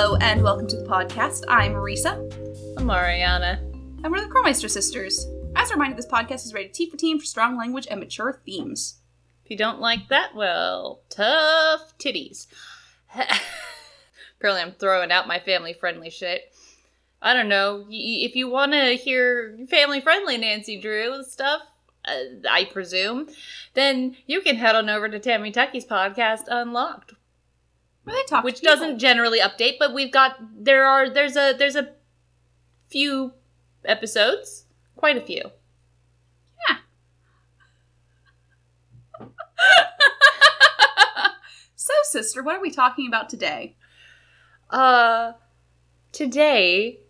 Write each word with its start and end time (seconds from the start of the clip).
Hello 0.00 0.14
and 0.20 0.44
welcome 0.44 0.68
to 0.68 0.76
the 0.76 0.88
podcast. 0.88 1.42
I'm 1.48 1.72
Marisa, 1.72 2.14
I'm 2.78 2.86
Mariana. 2.86 3.58
and 4.04 4.12
we're 4.12 4.20
the 4.20 4.28
Crowmeister 4.28 4.68
sisters. 4.68 5.26
As 5.56 5.70
a 5.70 5.74
reminder, 5.74 5.96
this 5.96 6.06
podcast 6.06 6.46
is 6.46 6.54
rated 6.54 6.72
T 6.72 6.88
for 6.88 6.96
teen 6.96 7.18
for 7.18 7.24
strong 7.24 7.56
language 7.56 7.88
and 7.90 7.98
mature 7.98 8.40
themes. 8.46 9.00
If 9.44 9.50
you 9.50 9.56
don't 9.56 9.80
like 9.80 10.08
that, 10.08 10.36
well, 10.36 11.00
tough 11.10 11.98
titties. 11.98 12.46
Apparently, 13.12 14.62
I'm 14.62 14.70
throwing 14.78 15.10
out 15.10 15.26
my 15.26 15.40
family 15.40 15.72
friendly 15.72 16.10
shit. 16.10 16.42
I 17.20 17.34
don't 17.34 17.48
know. 17.48 17.84
If 17.90 18.36
you 18.36 18.48
want 18.48 18.74
to 18.74 18.92
hear 18.92 19.58
family 19.68 20.00
friendly 20.00 20.38
Nancy 20.38 20.80
Drew 20.80 21.24
stuff, 21.24 21.62
uh, 22.04 22.48
I 22.48 22.66
presume, 22.66 23.30
then 23.74 24.16
you 24.28 24.42
can 24.42 24.54
head 24.54 24.76
on 24.76 24.88
over 24.88 25.08
to 25.08 25.18
Tammy 25.18 25.50
Tucky's 25.50 25.86
podcast, 25.86 26.42
Unlocked, 26.46 27.14
Talk, 28.28 28.44
which 28.44 28.60
people. 28.60 28.74
doesn't 28.74 28.98
generally 28.98 29.40
update, 29.40 29.74
but 29.78 29.94
we've 29.94 30.12
got 30.12 30.36
there 30.56 30.84
are 30.84 31.08
there's 31.08 31.36
a 31.36 31.54
there's 31.56 31.76
a 31.76 31.94
few 32.88 33.32
episodes, 33.84 34.66
quite 34.96 35.16
a 35.16 35.20
few. 35.20 35.42
Yeah. 36.68 36.76
so, 41.76 41.92
sister, 42.04 42.42
what 42.42 42.56
are 42.56 42.62
we 42.62 42.70
talking 42.70 43.06
about 43.06 43.28
today? 43.28 43.76
Uh 44.70 45.32
today 46.12 47.00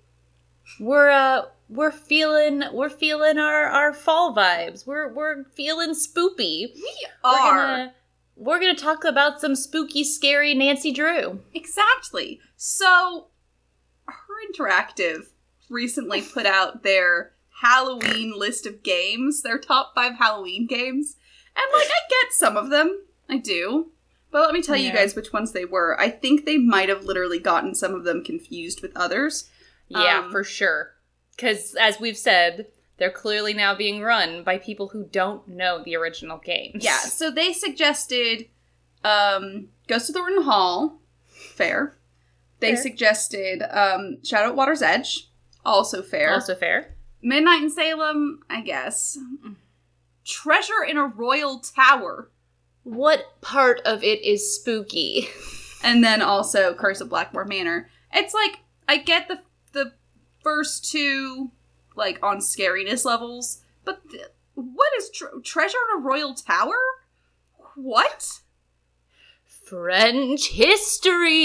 we're 0.80 1.10
uh 1.10 1.42
we're 1.68 1.90
feeling 1.90 2.62
we're 2.72 2.88
feeling 2.88 3.38
our 3.38 3.64
our 3.64 3.92
fall 3.92 4.34
vibes. 4.34 4.86
We're 4.86 5.12
we're 5.12 5.44
feeling 5.54 5.90
spoopy. 5.90 6.72
We 6.74 7.06
We're 7.24 7.30
are 7.30 7.66
gonna 7.66 7.94
we're 8.38 8.60
gonna 8.60 8.74
talk 8.74 9.04
about 9.04 9.40
some 9.40 9.54
spooky, 9.56 10.04
scary 10.04 10.54
Nancy 10.54 10.92
Drew. 10.92 11.40
exactly. 11.52 12.40
So, 12.56 13.28
her 14.06 14.34
interactive 14.52 15.26
recently 15.68 16.22
put 16.22 16.46
out 16.46 16.82
their 16.82 17.32
Halloween 17.62 18.32
list 18.36 18.64
of 18.66 18.82
games, 18.82 19.42
their 19.42 19.58
top 19.58 19.92
five 19.94 20.14
Halloween 20.14 20.66
games, 20.66 21.16
and 21.56 21.66
like 21.72 21.88
I 21.88 22.00
get 22.08 22.32
some 22.32 22.56
of 22.56 22.70
them, 22.70 23.02
I 23.28 23.38
do. 23.38 23.90
But 24.30 24.42
let 24.42 24.52
me 24.52 24.62
tell 24.62 24.76
you 24.76 24.92
guys 24.92 25.14
which 25.16 25.32
ones 25.32 25.52
they 25.52 25.64
were. 25.64 25.98
I 25.98 26.10
think 26.10 26.44
they 26.44 26.58
might 26.58 26.88
have 26.90 27.04
literally 27.04 27.38
gotten 27.38 27.74
some 27.74 27.94
of 27.94 28.04
them 28.04 28.22
confused 28.22 28.82
with 28.82 28.94
others. 28.94 29.48
Yeah, 29.88 30.20
Um, 30.24 30.30
for 30.30 30.44
sure. 30.44 30.94
Because 31.34 31.74
as 31.74 31.98
we've 31.98 32.16
said, 32.16 32.66
they're 32.98 33.10
clearly 33.10 33.54
now 33.54 33.74
being 33.74 34.02
run 34.02 34.42
by 34.42 34.58
people 34.58 34.88
who 34.88 35.04
don't 35.04 35.46
know 35.48 35.82
the 35.82 35.96
original 35.96 36.38
games. 36.38 36.84
Yeah, 36.84 36.98
so 36.98 37.30
they 37.30 37.52
suggested 37.52 38.48
um, 39.04 39.68
Ghost 39.86 40.10
of 40.10 40.14
Thornton 40.16 40.42
Hall. 40.42 41.00
Fair. 41.26 41.96
They 42.60 42.74
Fair. 42.74 42.82
suggested 42.82 43.62
um, 43.70 44.18
Shadow 44.24 44.48
at 44.48 44.56
Water's 44.56 44.82
Edge. 44.82 45.30
Also 45.64 46.02
fair. 46.02 46.32
Also 46.34 46.54
fair. 46.54 46.96
Midnight 47.22 47.62
in 47.62 47.70
Salem, 47.70 48.40
I 48.50 48.60
guess. 48.62 49.18
Treasure 50.24 50.84
in 50.86 50.96
a 50.96 51.06
Royal 51.06 51.60
Tower. 51.60 52.30
What 52.82 53.40
part 53.40 53.80
of 53.84 54.02
it 54.02 54.22
is 54.22 54.54
spooky? 54.54 55.28
And 55.84 56.02
then 56.02 56.22
also 56.22 56.74
Curse 56.74 57.00
of 57.00 57.08
Blackmore 57.08 57.44
Manor. 57.44 57.88
It's 58.12 58.34
like, 58.34 58.58
I 58.88 58.96
get 58.96 59.28
the 59.28 59.40
the 59.72 59.92
first 60.42 60.90
two, 60.90 61.52
like, 61.98 62.18
on 62.22 62.38
scariness 62.38 63.04
levels, 63.04 63.60
but 63.84 64.08
th- 64.10 64.28
what 64.54 64.88
is 64.98 65.10
tre- 65.10 65.28
Treasure 65.44 65.76
in 65.92 65.98
a 65.98 66.02
Royal 66.02 66.32
Tower? 66.34 66.76
What? 67.74 68.40
French 69.44 70.48
history. 70.48 71.36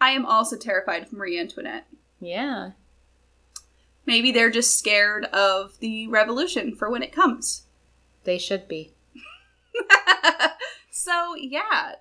I 0.00 0.10
am 0.10 0.24
also 0.26 0.56
terrified 0.56 1.02
of 1.02 1.12
Marie 1.12 1.38
Antoinette. 1.38 1.86
Yeah. 2.20 2.72
Maybe 4.06 4.32
they're 4.32 4.50
just 4.50 4.78
scared 4.78 5.24
of 5.26 5.78
the 5.80 6.06
revolution 6.08 6.74
for 6.74 6.90
when 6.90 7.02
it 7.02 7.12
comes. 7.12 7.64
They 8.24 8.38
should 8.38 8.68
be. 8.68 8.92
so, 10.90 11.34
yeah, 11.36 11.92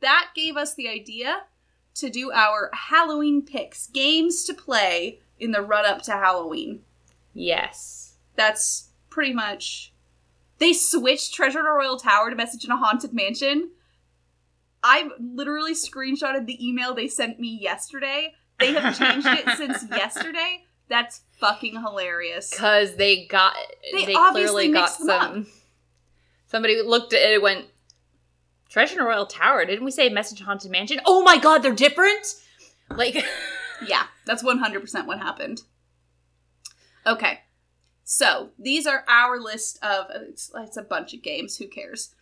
that 0.00 0.30
gave 0.34 0.56
us 0.56 0.74
the 0.74 0.88
idea 0.88 1.44
to 1.94 2.10
do 2.10 2.30
our 2.32 2.70
Halloween 2.72 3.42
picks, 3.42 3.86
games 3.88 4.44
to 4.44 4.54
play 4.54 5.20
in 5.42 5.50
the 5.50 5.60
run 5.60 5.84
up 5.84 6.02
to 6.02 6.12
Halloween. 6.12 6.80
Yes. 7.34 8.16
That's 8.36 8.90
pretty 9.10 9.32
much. 9.32 9.92
They 10.58 10.72
switched 10.72 11.34
Treasure 11.34 11.60
in 11.60 11.66
a 11.66 11.70
Royal 11.70 11.98
Tower 11.98 12.30
to 12.30 12.36
Message 12.36 12.64
in 12.64 12.70
a 12.70 12.76
Haunted 12.76 13.12
Mansion. 13.12 13.70
I 14.82 15.08
literally 15.18 15.74
screenshotted 15.74 16.46
the 16.46 16.66
email 16.66 16.94
they 16.94 17.08
sent 17.08 17.40
me 17.40 17.58
yesterday. 17.60 18.34
They 18.58 18.72
have 18.72 18.96
changed 18.96 19.26
it 19.26 19.48
since 19.56 19.84
yesterday. 19.90 20.64
That's 20.88 21.22
fucking 21.38 21.80
hilarious. 21.80 22.56
Cause 22.56 22.96
they 22.96 23.26
got 23.26 23.54
They 23.92 24.06
they, 24.06 24.14
obviously 24.14 24.68
clearly 24.68 24.72
got 24.72 24.98
them 24.98 25.10
up. 25.10 25.20
some 25.32 25.46
somebody 26.46 26.80
looked 26.82 27.12
at 27.12 27.22
it 27.22 27.34
and 27.34 27.42
went 27.42 27.66
Treasure 28.68 28.94
in 28.94 29.00
a 29.00 29.04
Royal 29.04 29.26
Tower, 29.26 29.64
didn't 29.64 29.84
we 29.84 29.90
say 29.90 30.08
Message 30.08 30.40
Haunted 30.42 30.70
Mansion? 30.70 31.00
Oh 31.06 31.22
my 31.22 31.38
god, 31.38 31.62
they're 31.62 31.74
different? 31.74 32.34
Like 32.90 33.24
Yeah, 33.86 34.04
that's 34.26 34.42
100% 34.42 35.06
what 35.06 35.18
happened. 35.18 35.62
Okay. 37.06 37.40
So, 38.04 38.50
these 38.58 38.86
are 38.86 39.04
our 39.08 39.40
list 39.40 39.78
of 39.82 40.06
it's, 40.10 40.50
it's 40.54 40.76
a 40.76 40.82
bunch 40.82 41.14
of 41.14 41.22
games, 41.22 41.56
who 41.56 41.66
cares? 41.66 42.14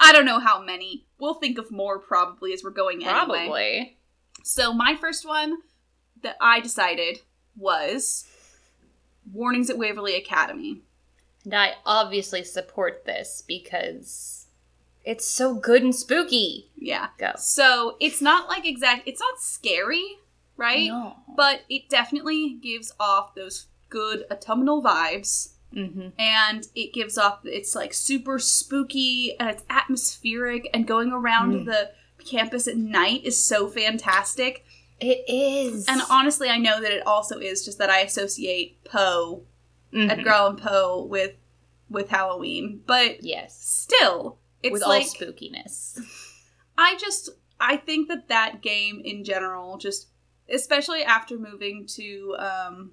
I 0.00 0.12
don't 0.12 0.24
know 0.24 0.40
how 0.40 0.62
many. 0.62 1.06
We'll 1.18 1.34
think 1.34 1.58
of 1.58 1.70
more 1.70 1.98
probably 1.98 2.52
as 2.52 2.64
we're 2.64 2.70
going 2.70 3.04
anyway. 3.04 3.10
probably. 3.12 3.98
So, 4.42 4.72
my 4.72 4.96
first 4.96 5.26
one 5.26 5.58
that 6.22 6.36
I 6.40 6.60
decided 6.60 7.20
was 7.56 8.26
Warnings 9.32 9.70
at 9.70 9.78
Waverly 9.78 10.16
Academy. 10.16 10.82
And 11.44 11.54
I 11.54 11.74
obviously 11.84 12.42
support 12.42 13.04
this 13.04 13.44
because 13.46 14.46
it's 15.04 15.26
so 15.26 15.54
good 15.54 15.82
and 15.82 15.94
spooky. 15.94 16.70
Yeah. 16.76 17.08
Go. 17.18 17.32
So, 17.36 17.96
it's 18.00 18.22
not 18.22 18.48
like 18.48 18.66
exact 18.66 19.06
it's 19.06 19.20
not 19.20 19.40
scary, 19.40 20.18
right? 20.56 20.88
No. 20.88 21.16
But 21.36 21.62
it 21.68 21.88
definitely 21.88 22.58
gives 22.62 22.92
off 23.00 23.34
those 23.34 23.66
good 23.88 24.24
autumnal 24.30 24.82
vibes. 24.82 25.50
Mm-hmm. 25.74 26.10
and 26.20 26.68
it 26.76 26.92
gives 26.94 27.18
off 27.18 27.40
it's 27.42 27.74
like 27.74 27.92
super 27.92 28.38
spooky 28.38 29.34
and 29.40 29.50
it's 29.50 29.64
atmospheric 29.68 30.70
and 30.72 30.86
going 30.86 31.10
around 31.10 31.52
Mm. 31.52 31.64
the 31.64 31.90
campus 32.24 32.68
at 32.68 32.76
night 32.76 33.24
is 33.24 33.36
so 33.42 33.66
fantastic 33.66 34.64
It 35.00 35.24
is. 35.28 35.88
and 35.88 36.00
honestly 36.08 36.48
i 36.48 36.58
know 36.58 36.80
that 36.80 36.92
it 36.92 37.04
also 37.04 37.40
is 37.40 37.64
just 37.64 37.78
that 37.78 37.90
i 37.90 37.98
associate 38.02 38.84
poe 38.84 39.42
Mhm. 39.92 40.10
edgar 40.12 40.30
allan 40.30 40.56
poe 40.58 41.02
with 41.02 41.32
with 41.90 42.08
halloween 42.08 42.80
but 42.86 43.24
Yes. 43.24 43.60
still 43.60 44.38
it's 44.62 44.74
With 44.74 44.82
like 44.82 45.02
all 45.06 45.08
spookiness. 45.08 45.98
i 46.78 46.94
just 46.98 47.30
i 47.58 47.76
think 47.76 48.06
that 48.06 48.28
that 48.28 48.62
game 48.62 49.02
in 49.04 49.24
general 49.24 49.76
just 49.76 50.06
especially 50.52 51.02
after 51.02 51.38
moving 51.38 51.86
to 51.86 52.36
um 52.38 52.92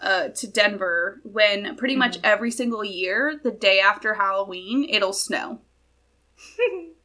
uh, 0.00 0.28
to 0.30 0.48
Denver 0.48 1.20
when 1.22 1.76
pretty 1.76 1.94
much 1.94 2.16
Mhm. 2.18 2.24
every 2.24 2.50
single 2.50 2.82
year, 2.84 3.38
the 3.42 3.52
day 3.52 3.78
after 3.78 4.14
Halloween, 4.14 4.84
it'll 4.88 5.12
snow. 5.12 5.60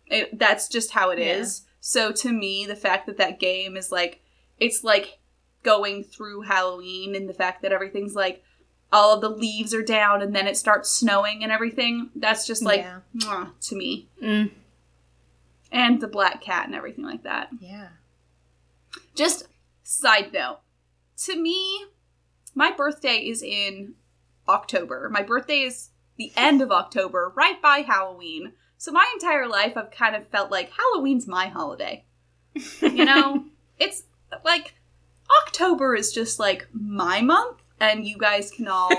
It, 0.09 0.39
that's 0.39 0.69
just 0.69 0.91
how 0.91 1.09
it 1.09 1.19
is. 1.19 1.63
Yeah. 1.65 1.71
So 1.81 2.11
to 2.13 2.31
me, 2.31 2.65
the 2.65 2.77
fact 2.77 3.07
that 3.07 3.17
that 3.17 3.41
game 3.41 3.75
is 3.75 3.91
like, 3.91 4.21
it's 4.57 4.81
like 4.81 5.19
going 5.63 6.05
through 6.05 6.43
Halloween 6.43 7.13
and 7.13 7.27
the 7.27 7.33
fact 7.33 7.61
that 7.61 7.73
everything's 7.73 8.15
like, 8.15 8.41
all 8.93 9.13
of 9.13 9.19
the 9.19 9.27
leaves 9.29 9.73
are 9.73 9.83
down 9.83 10.21
and 10.21 10.33
then 10.33 10.47
it 10.47 10.55
starts 10.55 10.89
snowing 10.89 11.43
and 11.43 11.51
everything, 11.51 12.09
that's 12.15 12.47
just 12.47 12.63
like, 12.63 12.85
Yeah. 13.13 13.47
to 13.59 13.75
me. 13.75 14.07
Mm. 14.23 14.51
And 15.73 15.99
the 15.99 16.07
black 16.07 16.41
cat 16.41 16.67
and 16.67 16.73
everything 16.75 17.03
like 17.03 17.23
that. 17.23 17.49
Yeah. 17.59 17.89
Just 19.17 19.47
side 19.83 20.31
note, 20.31 20.59
to 21.23 21.35
me, 21.35 21.85
my 22.53 22.71
birthday 22.71 23.17
is 23.17 23.41
in 23.41 23.95
October. 24.47 25.09
My 25.11 25.23
birthday 25.23 25.61
is 25.61 25.89
the 26.17 26.31
end 26.37 26.61
of 26.61 26.71
October, 26.71 27.33
right 27.35 27.59
by 27.59 27.79
Halloween. 27.79 28.53
So 28.77 28.91
my 28.91 29.09
entire 29.15 29.47
life, 29.47 29.75
I've 29.75 29.89
kind 29.89 30.15
of 30.15 30.27
felt 30.27 30.51
like 30.51 30.71
Halloween's 30.71 31.27
my 31.27 31.47
holiday. 31.47 32.05
You 32.81 33.05
know, 33.05 33.45
it's 33.79 34.03
like 34.45 34.75
October 35.43 35.95
is 35.95 36.13
just 36.13 36.37
like 36.39 36.67
my 36.71 37.21
month, 37.21 37.57
and 37.79 38.07
you 38.07 38.17
guys 38.19 38.51
can 38.51 38.67
all, 38.67 38.91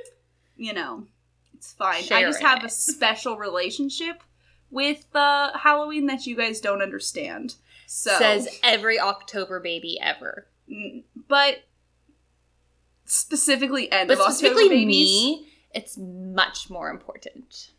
you 0.58 0.74
know, 0.74 1.06
it's 1.54 1.72
fine. 1.72 2.04
I 2.12 2.20
just 2.22 2.42
have 2.42 2.64
a 2.64 2.68
special 2.68 3.38
relationship 3.38 4.22
with 4.70 5.06
uh, 5.14 5.56
Halloween 5.56 6.04
that 6.06 6.26
you 6.26 6.36
guys 6.36 6.60
don't 6.60 6.82
understand. 6.82 7.54
So 7.86 8.16
Says 8.18 8.48
every 8.62 8.98
October 8.98 9.60
baby 9.60 9.98
ever. 10.00 10.46
But 11.28 11.64
specifically 13.04 13.90
end 13.92 14.08
But 14.08 14.14
of 14.14 14.20
October 14.20 14.34
specifically 14.34 14.68
babies. 14.68 15.10
me, 15.10 15.48
it's 15.72 15.96
much 15.98 16.70
more 16.70 16.88
important. 16.90 17.70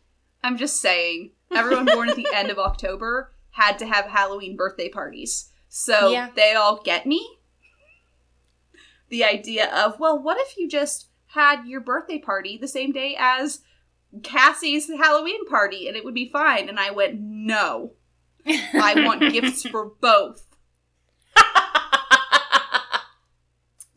I'm 0.42 0.56
just 0.56 0.80
saying, 0.80 1.32
everyone 1.54 1.86
born 1.86 2.08
at 2.08 2.16
the 2.16 2.28
end 2.32 2.50
of 2.50 2.58
October 2.58 3.32
had 3.50 3.78
to 3.78 3.86
have 3.86 4.04
Halloween 4.06 4.56
birthday 4.56 4.88
parties. 4.88 5.50
So 5.68 6.10
Yeah. 6.10 6.30
they 6.34 6.54
all 6.54 6.80
get 6.82 7.06
me. 7.06 7.38
The 9.08 9.24
idea 9.24 9.72
of, 9.74 9.98
well, 9.98 10.18
what 10.20 10.38
if 10.38 10.56
you 10.56 10.68
just 10.68 11.08
had 11.28 11.66
your 11.66 11.80
birthday 11.80 12.18
party 12.18 12.56
the 12.56 12.68
same 12.68 12.92
day 12.92 13.16
as 13.18 13.60
Cassie's 14.22 14.88
Halloween 14.88 15.46
party 15.46 15.88
and 15.88 15.96
it 15.96 16.04
would 16.04 16.14
be 16.14 16.28
fine? 16.28 16.68
And 16.68 16.78
I 16.78 16.90
went, 16.92 17.18
no. 17.20 17.92
I 18.46 18.94
want 19.04 19.20
gifts 19.32 19.62
for 19.68 19.92
both. 20.00 20.42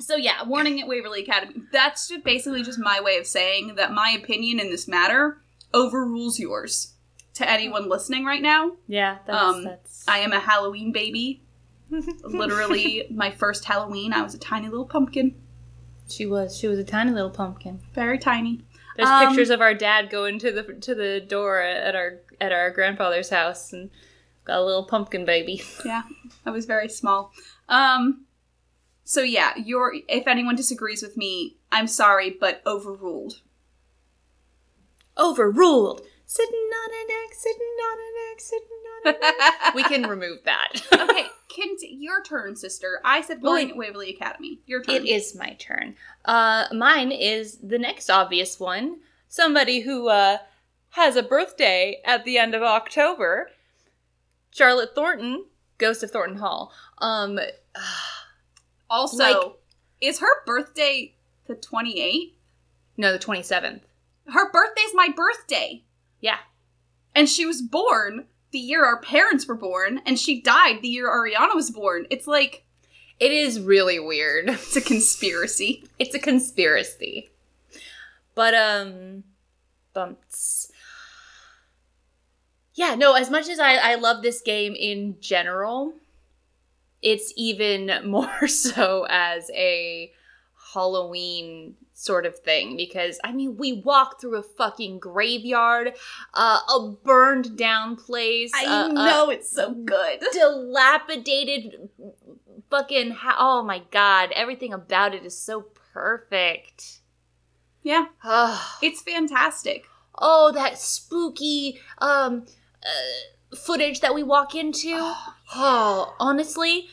So 0.01 0.15
yeah, 0.15 0.43
warning 0.43 0.81
at 0.81 0.87
Waverly 0.87 1.21
Academy. 1.21 1.61
That's 1.71 2.07
just 2.07 2.23
basically 2.23 2.63
just 2.63 2.79
my 2.79 2.99
way 2.99 3.17
of 3.17 3.27
saying 3.27 3.75
that 3.75 3.91
my 3.91 4.09
opinion 4.19 4.59
in 4.59 4.71
this 4.71 4.87
matter 4.87 5.41
overrules 5.73 6.39
yours. 6.39 6.93
To 7.35 7.49
anyone 7.49 7.87
listening 7.87 8.25
right 8.25 8.41
now, 8.41 8.71
yeah, 8.87 9.19
that's, 9.25 9.43
Um, 9.43 9.63
that's 9.63 10.03
I 10.09 10.17
am 10.19 10.33
a 10.33 10.39
Halloween 10.41 10.91
baby. 10.91 11.41
Literally, 12.23 13.05
my 13.11 13.31
first 13.31 13.63
Halloween, 13.65 14.11
I 14.11 14.21
was 14.23 14.33
a 14.33 14.39
tiny 14.39 14.67
little 14.67 14.85
pumpkin, 14.87 15.35
she 16.09 16.25
was 16.25 16.57
she 16.57 16.67
was 16.67 16.79
a 16.79 16.83
tiny 16.83 17.11
little 17.11 17.29
pumpkin. 17.29 17.79
very 17.93 18.17
tiny. 18.17 18.61
There's 18.97 19.07
Um, 19.07 19.27
pictures 19.27 19.51
of 19.51 19.61
our 19.61 19.73
dad 19.75 20.09
going 20.09 20.39
to 20.39 20.51
the 20.51 20.63
to 20.63 20.95
the 20.95 21.21
door 21.21 21.61
at 21.61 21.95
our 21.95 22.17
at 22.41 22.51
our 22.51 22.71
grandfather's 22.71 23.29
house 23.29 23.71
and 23.71 23.89
got 24.49 24.59
a 24.59 24.65
little 24.65 24.83
pumpkin 24.83 25.25
baby. 25.25 25.61
Yeah, 25.85 26.03
I 26.45 26.51
was 26.51 26.65
very 26.65 26.89
small. 26.89 27.31
Um, 27.69 28.25
so 29.03 29.21
yeah, 29.21 29.53
you're. 29.55 29.93
If 30.07 30.27
anyone 30.27 30.55
disagrees 30.55 31.01
with 31.01 31.15
me, 31.15 31.57
I'm 31.71 31.87
sorry, 31.87 32.29
but 32.29 32.61
overruled. 32.65 33.41
Overruled. 35.17 36.01
Sitting 36.25 36.53
on 36.55 36.89
an 36.93 37.07
egg, 37.09 37.33
sitting 37.33 37.61
on 37.61 37.97
an 37.97 38.13
egg, 38.31 38.41
sitting 38.41 38.67
on 38.67 39.07
an 39.07 39.41
egg. 39.65 39.73
we 39.75 39.83
can 39.83 40.03
remove 40.07 40.43
that. 40.45 40.73
okay, 40.93 41.25
Kent, 41.47 41.79
your 41.81 42.21
turn, 42.21 42.55
sister. 42.55 42.99
I 43.03 43.21
said 43.21 43.41
warning 43.41 43.71
at 43.71 43.77
Waverly 43.77 44.11
Academy. 44.11 44.59
Your 44.67 44.83
turn. 44.83 44.95
It 44.95 45.05
is 45.07 45.35
my 45.35 45.55
turn. 45.59 45.95
Uh, 46.25 46.65
mine 46.71 47.11
is 47.11 47.57
the 47.57 47.79
next 47.79 48.09
obvious 48.09 48.59
one. 48.59 48.97
Somebody 49.27 49.79
who 49.79 50.09
uh, 50.09 50.37
has 50.91 51.15
a 51.15 51.23
birthday 51.23 52.01
at 52.05 52.25
the 52.25 52.37
end 52.37 52.53
of 52.53 52.61
October. 52.61 53.49
Charlotte 54.51 54.95
Thornton, 54.95 55.45
Ghost 55.77 56.03
of 56.03 56.11
Thornton 56.11 56.37
Hall. 56.37 56.71
Um, 56.99 57.39
Also, 58.89 59.17
Like- 59.17 59.55
is 60.01 60.19
her 60.19 60.43
birthday 60.45 61.13
the 61.47 61.55
28th? 61.55 62.33
no, 62.97 63.11
the 63.11 63.19
twenty 63.19 63.43
seventh. 63.43 63.83
Her 64.27 64.51
birthday's 64.51 64.93
my 64.93 65.09
birthday. 65.15 65.83
Yeah, 66.21 66.37
And 67.15 67.29
she 67.29 67.45
was 67.45 67.61
born 67.61 68.25
the 68.51 68.59
year 68.59 68.83
our 68.83 68.99
parents 68.99 69.47
were 69.47 69.55
born, 69.55 70.01
and 70.05 70.17
she 70.19 70.41
died 70.41 70.81
the 70.81 70.87
year 70.87 71.07
Ariana 71.07 71.53
was 71.55 71.69
born. 71.71 72.07
It's 72.09 72.25
like, 72.27 72.65
it 73.19 73.31
is 73.31 73.59
really 73.61 73.99
weird. 73.99 74.49
it's 74.49 74.75
a 74.75 74.81
conspiracy. 74.81 75.87
It's 75.99 76.15
a 76.15 76.19
conspiracy. 76.19 77.29
But 78.35 78.53
um 78.55 79.23
bumps. 79.93 80.71
Yeah, 82.75 82.95
no, 82.95 83.13
as 83.13 83.29
much 83.29 83.49
as 83.49 83.59
I, 83.59 83.75
I 83.75 83.95
love 83.95 84.21
this 84.21 84.41
game 84.41 84.75
in 84.75 85.17
general, 85.19 85.93
it's 87.01 87.33
even 87.35 87.91
more 88.05 88.47
so 88.47 89.05
as 89.09 89.49
a 89.53 90.11
Halloween 90.73 91.75
sort 91.93 92.25
of 92.25 92.37
thing 92.39 92.77
because 92.77 93.19
I 93.25 93.33
mean 93.33 93.57
we 93.57 93.73
walk 93.73 94.21
through 94.21 94.37
a 94.37 94.43
fucking 94.43 94.99
graveyard, 94.99 95.93
uh, 96.33 96.59
a 96.69 96.91
burned 97.03 97.57
down 97.57 97.97
place, 97.97 98.51
I 98.55 98.65
uh, 98.65 98.87
know 98.89 99.29
it's 99.29 99.49
so 99.49 99.73
good. 99.73 100.23
dilapidated 100.31 101.89
fucking 102.69 103.11
ha- 103.11 103.35
oh 103.39 103.63
my 103.63 103.81
god 103.91 104.31
everything 104.33 104.71
about 104.71 105.13
it 105.15 105.25
is 105.25 105.37
so 105.37 105.65
perfect 105.93 106.99
Yeah, 107.83 108.05
it's 108.81 109.01
fantastic. 109.01 109.85
oh 110.17 110.51
that 110.53 110.77
spooky 110.77 111.81
um 111.97 112.45
uh, 112.83 113.55
footage 113.55 113.99
that 114.01 114.13
we 114.15 114.23
walk 114.23 114.55
into 114.55 114.91
oh 115.55 116.15
honestly 116.19 116.87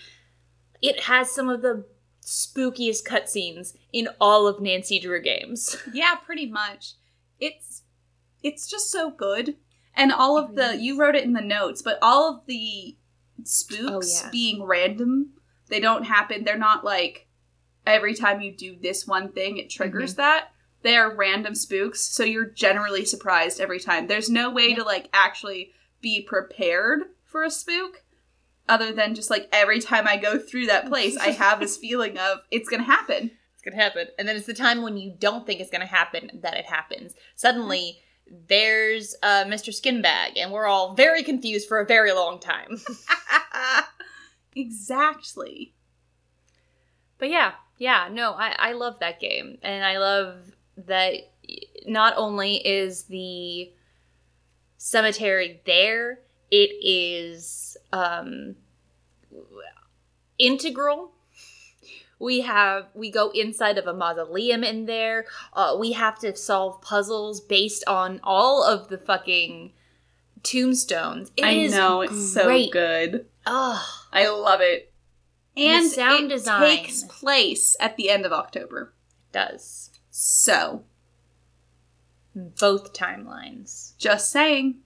it 0.82 1.00
has 1.04 1.30
some 1.30 1.48
of 1.48 1.62
the 1.62 1.84
spookiest 2.22 3.06
cutscenes 3.06 3.74
in 3.92 4.08
all 4.20 4.46
of 4.46 4.60
nancy 4.60 4.98
drew 4.98 5.20
games 5.22 5.76
Yeah, 5.92 6.14
pretty 6.16 6.46
much. 6.46 6.94
It's 7.38 7.82
it's 8.42 8.68
just 8.68 8.90
so 8.90 9.10
good. 9.10 9.56
And 9.94 10.12
all 10.12 10.36
of 10.36 10.54
the 10.56 10.76
you 10.76 10.98
wrote 10.98 11.14
it 11.14 11.24
in 11.24 11.32
the 11.34 11.40
notes, 11.40 11.82
but 11.82 11.98
all 12.02 12.28
of 12.34 12.46
the 12.46 12.96
spooks 13.44 14.22
Oh, 14.22 14.24
yeah. 14.24 14.30
being 14.30 14.62
random, 14.64 15.30
they 15.68 15.80
don't 15.80 16.04
happen. 16.04 16.44
They're 16.44 16.58
not 16.58 16.84
like 16.84 17.26
every 17.86 18.14
time 18.14 18.40
you 18.40 18.52
do 18.52 18.76
this 18.80 19.06
one 19.06 19.30
thing 19.32 19.56
it 19.58 19.70
triggers 19.70 20.12
Mm-hmm. 20.12 20.22
that. 20.22 20.48
They 20.86 20.96
are 20.96 21.14
random 21.14 21.54
spooks, 21.54 22.00
so 22.00 22.22
you're 22.24 22.44
generally 22.50 23.04
surprised 23.04 23.60
every 23.60 23.80
time. 23.80 24.06
There's 24.06 24.30
no 24.30 24.50
way 24.50 24.68
Yeah. 24.68 24.76
to 24.76 24.84
like 24.84 25.08
actually 25.12 25.72
be 26.00 26.22
prepared 26.22 27.00
for 27.24 27.42
a 27.42 27.50
spook 27.50 28.02
other 28.68 28.92
than 28.92 29.14
just 29.14 29.28
like 29.30 29.48
every 29.52 29.80
time 29.80 30.06
I 30.08 30.16
go 30.16 30.38
through 30.38 30.66
that 30.66 30.86
place, 30.88 31.16
I 31.16 31.30
have 31.32 31.60
this 31.60 31.76
feeling 31.84 32.16
of 32.18 32.38
it's 32.50 32.68
going 32.68 32.80
to 32.80 32.86
happen. 32.90 33.30
it's 33.54 33.62
gonna 33.62 33.76
happen 33.82 34.06
and 34.18 34.28
then 34.28 34.36
it's 34.36 34.46
the 34.46 34.54
time 34.54 34.82
when 34.82 34.96
you 34.96 35.12
don't 35.18 35.44
think 35.44 35.60
it's 35.60 35.70
gonna 35.70 35.86
happen 35.86 36.30
that 36.42 36.54
it 36.56 36.66
happens 36.66 37.14
suddenly 37.34 37.98
there's 38.48 39.16
uh, 39.24 39.44
mr 39.44 39.70
skinbag 39.74 40.32
and 40.36 40.52
we're 40.52 40.66
all 40.66 40.94
very 40.94 41.22
confused 41.24 41.66
for 41.68 41.80
a 41.80 41.84
very 41.86 42.12
long 42.12 42.38
time 42.38 42.80
exactly. 44.54 45.74
But 47.18 47.30
yeah, 47.30 47.52
yeah, 47.78 48.08
no, 48.10 48.32
I, 48.32 48.54
I 48.58 48.72
love 48.72 48.98
that 49.00 49.20
game. 49.20 49.58
And 49.62 49.84
I 49.84 49.98
love 49.98 50.55
that 50.76 51.14
not 51.86 52.14
only 52.16 52.56
is 52.66 53.04
the 53.04 53.72
cemetery 54.76 55.60
there, 55.66 56.20
it 56.50 56.70
is 56.84 57.76
um, 57.92 58.56
integral. 60.38 61.12
We 62.18 62.40
have 62.40 62.86
we 62.94 63.10
go 63.10 63.30
inside 63.30 63.76
of 63.76 63.86
a 63.86 63.92
mausoleum 63.92 64.64
in 64.64 64.86
there. 64.86 65.26
Uh, 65.52 65.76
we 65.78 65.92
have 65.92 66.18
to 66.20 66.34
solve 66.34 66.80
puzzles 66.80 67.40
based 67.40 67.84
on 67.86 68.20
all 68.24 68.64
of 68.64 68.88
the 68.88 68.96
fucking 68.98 69.72
tombstones. 70.42 71.30
It 71.36 71.44
I 71.44 71.66
know 71.66 72.00
it's 72.00 72.32
great. 72.34 72.66
so 72.66 72.72
good. 72.72 73.26
Oh, 73.44 73.84
I 74.12 74.28
love 74.28 74.60
it. 74.62 74.92
And 75.58 75.84
The 75.86 75.88
sound 75.90 76.24
it 76.32 76.36
design. 76.36 76.76
takes 76.76 77.02
place 77.04 77.76
at 77.80 77.96
the 77.96 78.08
end 78.10 78.24
of 78.24 78.32
October. 78.32 78.94
it 79.28 79.32
does 79.32 79.90
So, 80.18 80.84
both 82.34 82.94
timelines. 82.94 83.94
just 83.98 84.30
saying. 84.30 84.76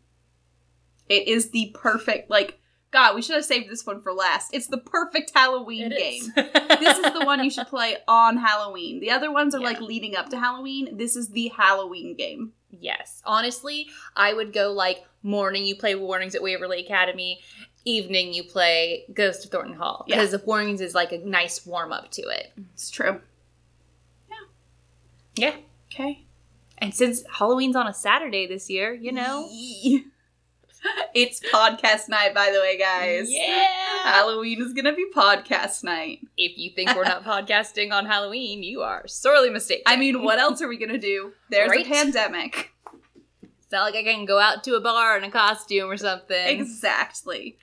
It 1.09 1.29
is 1.29 1.51
the 1.51 1.71
perfect 1.73 2.31
like 2.31 2.59
God, 2.91 3.15
we 3.15 3.23
should 3.23 3.37
have 3.37 3.45
saved 3.45 3.71
this 3.71 3.87
one 3.87 4.01
for 4.01 4.13
last. 4.13 4.53
It's 4.53 4.67
the 4.67 4.79
perfect 4.79 5.31
Halloween 5.33 5.93
It 5.93 5.99
game. 5.99 6.23
is. 6.23 6.35
this 6.81 6.99
is 6.99 7.13
the 7.13 7.23
one 7.25 7.45
you 7.45 7.51
should 7.51 7.69
play 7.69 7.97
on 8.09 8.37
Halloween. 8.39 8.99
The 8.99 9.13
other 9.13 9.31
ones 9.31 9.55
are 9.55 9.61
Yeah. 9.61 9.67
like 9.69 9.81
leading 9.81 10.17
up 10.17 10.29
to 10.31 10.39
Halloween. 10.39 10.97
This 10.97 11.15
is 11.15 11.29
the 11.29 11.49
Halloween 11.57 12.17
game. 12.17 12.53
Yes. 12.71 13.23
Honestly, 13.25 13.87
I 14.17 14.33
would 14.35 14.53
go 14.53 14.73
like 14.73 15.05
morning 15.23 15.65
you 15.65 15.77
play 15.77 15.95
Warnings 15.95 16.35
at 16.35 16.43
Waverly 16.43 16.85
Academy, 16.85 17.41
evening 17.85 18.35
you 18.35 18.43
play 18.43 19.05
Ghost 19.15 19.45
of 19.45 19.53
Thornton 19.53 19.75
Hall. 19.77 20.05
Yeah. 20.09 20.17
Because 20.17 20.33
the 20.33 20.39
Warnings 20.45 20.81
is 20.81 20.93
like 20.93 21.13
a 21.13 21.19
nice 21.19 21.65
warm 21.65 21.93
up 21.93 22.11
to 22.13 22.23
it. 22.23 22.53
It's 22.75 22.91
true. 22.91 23.21
Yeah. 25.37 25.57
Okay. 25.93 26.27
And 26.79 26.95
since 26.95 27.23
Halloween's 27.31 27.77
on 27.77 27.87
a 27.87 27.95
Saturday 27.95 28.47
this 28.47 28.71
year, 28.71 28.93
you 28.95 29.13
know. 29.13 29.49
It's 31.15 31.41
podcast 31.53 32.09
night, 32.09 32.35
by 32.35 32.51
the 32.51 32.59
way, 32.61 32.79
guys. 32.79 33.27
Yeah. 33.31 33.67
Halloween 34.03 34.63
is 34.63 34.73
gonna 34.73 34.95
be 34.95 35.05
podcast 35.15 35.85
night. 35.85 36.21
If 36.39 36.57
you 36.57 36.71
think 36.71 36.95
we're 36.97 37.05
not 37.05 37.23
podcasting 37.33 37.93
on 37.93 38.07
Halloween, 38.07 38.63
you 38.63 38.81
are 38.81 39.07
sorely 39.07 39.51
mistaken. 39.51 39.83
I 39.87 39.97
mean, 39.97 40.23
what 40.23 40.39
else 40.39 40.63
are 40.63 40.69
we 40.69 40.79
gonna 40.79 40.97
do? 40.99 41.33
There's 41.51 41.69
Right? 41.69 41.85
a 41.85 41.89
pandemic. 41.89 42.71
It's 43.43 43.71
not 43.71 43.83
like 43.83 43.95
I 43.95 44.03
can 44.03 44.25
go 44.25 44.39
out 44.39 44.65
to 44.65 44.75
a 44.75 44.81
bar 44.81 45.19
in 45.19 45.25
a 45.25 45.31
costume 45.31 45.91
or 45.91 45.97
something. 45.97 46.47
Exactly. 46.61 47.59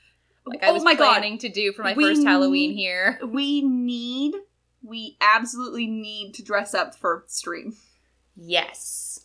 Like 0.46 0.64
I 0.64 0.68
oh 0.68 0.74
was 0.74 0.84
oh 0.84 0.86
my 0.86 0.96
planning 0.96 1.38
to 1.40 1.50
do 1.50 1.74
for 1.74 1.84
my 1.84 1.94
We 1.94 2.04
first 2.04 2.24
Halloween 2.24 2.72
here. 2.74 3.20
We 3.26 3.62
need 3.62 4.36
we 4.84 5.18
absolutely 5.22 5.88
need 5.88 6.34
to 6.36 6.44
dress 6.44 6.74
up 6.74 6.96
for 6.96 7.24
stream. 7.28 7.76
Yes. 8.36 9.22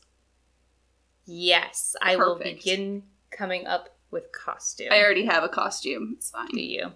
Yes. 1.25 1.95
I 2.03 2.17
will 2.17 2.39
begin 2.39 3.05
coming 3.31 3.67
up 3.67 3.97
with 4.11 4.33
costume. 4.33 4.89
I 4.91 5.03
already 5.03 5.25
have 5.25 5.45
a 5.45 5.49
costume. 5.49 6.15
It's 6.17 6.31
fine. 6.31 6.49
Do 6.49 6.61
you? 6.61 6.93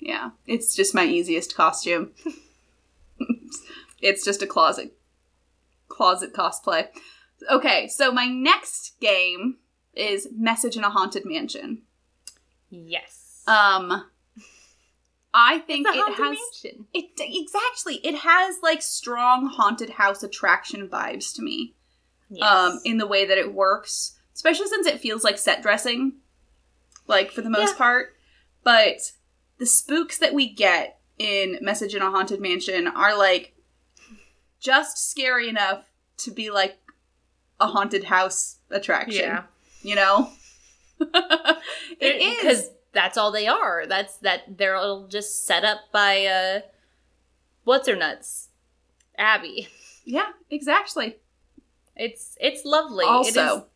Yeah. 0.00 0.30
It's 0.46 0.74
just 0.74 0.94
my 0.94 1.04
easiest 1.04 1.54
costume. 1.54 2.12
it's 4.00 4.24
just 4.24 4.42
a 4.42 4.46
closet 4.46 4.92
closet 5.88 6.32
cosplay. 6.32 6.86
Okay, 7.50 7.88
so 7.88 8.12
my 8.12 8.26
next 8.26 9.00
game 9.00 9.56
is 9.94 10.28
Message 10.36 10.76
in 10.76 10.84
a 10.84 10.90
Haunted 10.90 11.24
Mansion. 11.24 11.82
Yes. 12.70 13.42
Um 13.46 14.04
I 15.34 15.58
think 15.58 15.86
It's 15.86 15.96
a 15.96 16.00
it 16.00 16.14
has 16.14 16.38
mansion. 16.62 16.86
it 16.94 17.04
exactly. 17.18 17.96
It 17.96 18.16
has 18.20 18.56
like 18.62 18.80
strong 18.82 19.46
haunted 19.48 19.90
house 19.90 20.22
attraction 20.22 20.88
vibes 20.88 21.34
to 21.36 21.42
me. 21.42 21.74
Um, 22.42 22.80
in 22.84 22.98
the 22.98 23.06
way 23.06 23.24
that 23.24 23.38
it 23.38 23.54
works, 23.54 24.18
especially 24.34 24.66
since 24.68 24.86
it 24.86 25.00
feels 25.00 25.24
like 25.24 25.38
set 25.38 25.62
dressing, 25.62 26.12
like 27.06 27.30
for 27.30 27.40
the 27.40 27.48
most 27.48 27.72
Yeah. 27.72 27.78
part. 27.78 28.16
But 28.62 29.12
the 29.58 29.64
spooks 29.64 30.18
that 30.18 30.34
we 30.34 30.46
get 30.48 31.00
in 31.18 31.58
Message 31.62 31.94
in 31.94 32.02
a 32.02 32.10
Haunted 32.10 32.38
Mansion 32.40 32.86
are 32.86 33.16
like 33.16 33.54
just 34.60 35.10
scary 35.10 35.48
enough 35.48 35.84
to 36.18 36.30
be 36.30 36.50
like 36.50 36.76
a 37.60 37.66
haunted 37.68 38.04
house 38.04 38.56
attraction. 38.70 39.22
yeah. 39.22 39.42
You 39.82 39.94
know? 39.94 40.30
it 41.00 42.44
is. 42.44 42.70
That's 42.98 43.16
all 43.16 43.30
they 43.30 43.46
are. 43.46 43.86
That's 43.86 44.16
that 44.18 44.58
they're 44.58 44.74
all 44.74 45.06
just 45.06 45.46
set 45.46 45.64
up 45.64 45.78
by 45.92 46.26
uh, 46.26 46.60
what's 47.62 47.86
her 47.86 47.94
nuts, 47.94 48.48
Abby. 49.16 49.68
Yeah, 50.04 50.30
exactly. 50.50 51.16
It's 51.94 52.36
it's 52.40 52.64
lovely. 52.64 53.04
Also, 53.04 53.66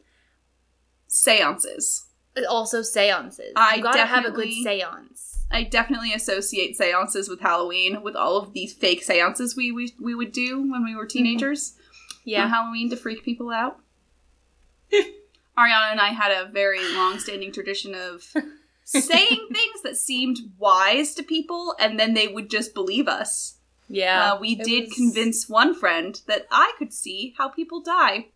seances. 1.07 2.07
also 2.49 2.83
seances. 2.83 3.53
I 3.55 3.77
you 3.77 3.83
gotta 3.83 4.07
have 4.07 4.25
a 4.25 4.33
good 4.33 4.51
seance. 4.51 5.45
I 5.53 5.63
definitely 5.65 6.15
associate 6.15 6.77
seances 6.77 7.29
with 7.29 7.41
Halloween, 7.41 8.03
with 8.03 8.17
all 8.17 8.39
of 8.39 8.55
these 8.55 8.73
fake 8.73 9.05
seances 9.05 9.55
we 9.55 9.71
we, 9.71 9.95
we 10.01 10.15
would 10.17 10.33
do 10.33 10.69
when 10.69 10.85
we 10.85 10.97
were 10.97 11.07
teenagers 11.07 11.75
on 11.77 11.83
Yeah, 12.25 12.49
Halloween 12.49 12.91
to 12.91 12.97
freak 12.97 13.23
people 13.23 13.51
out. 13.51 13.79
Ariana 14.93 15.93
and 15.93 16.01
I 16.01 16.09
had 16.09 16.33
a 16.33 16.51
very 16.51 16.81
long-standing 16.95 17.53
tradition 17.53 17.95
of 17.95 18.25
saying 18.85 19.49
things 19.53 19.83
that 19.85 19.97
seemed 19.97 20.39
wise 20.59 21.15
to 21.15 21.23
people, 21.23 21.75
and 21.79 21.99
then 21.99 22.15
they 22.15 22.29
would 22.29 22.51
just 22.51 22.75
believe 22.75 23.09
us. 23.09 23.57
yeah. 23.89 24.33
uh, 24.33 24.39
we 24.41 24.55
did 24.55 24.85
was- 24.85 24.93
convince 24.95 25.49
one 25.49 25.75
friend 25.75 26.21
that 26.27 26.47
I 26.51 26.73
could 26.79 26.93
see 26.93 27.35
how 27.39 27.49
people 27.49 27.81
die. 27.81 28.27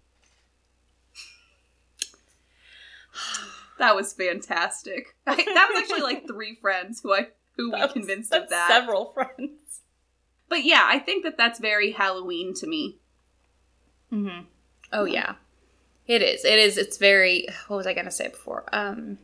that 3.79 3.95
was 3.97 4.13
fantastic. 4.13 5.15
I, 5.27 5.37
that 5.37 5.69
was 5.73 5.79
actually 5.81 6.03
like 6.03 6.27
three 6.27 6.55
friends 6.55 7.01
who 7.03 7.13
I 7.15 7.29
who 7.57 7.71
we 7.71 7.79
That's- 7.79 7.93
convinced 7.93 8.33
of 8.33 8.49
that. 8.51 8.69
Several 8.71 9.07
friends. 9.13 9.81
But 10.49 10.65
yeah, 10.65 10.83
I 10.85 10.99
think 10.99 11.25
that 11.25 11.37
that's 11.37 11.59
very 11.59 11.91
Halloween 11.93 12.55
to 12.55 12.67
me. 12.67 12.99
Mm-hmm. 14.13 14.45
Oh 14.93 15.05
yeah, 15.05 15.35
it 16.07 16.23
is. 16.23 16.45
It 16.45 16.59
is. 16.59 16.79
It's 16.79 16.99
very. 16.99 17.49
What 17.69 17.79
was 17.79 17.87
I 17.87 17.95
gonna 17.95 18.11
say 18.13 18.29
before? 18.29 18.65
Um. 18.73 19.19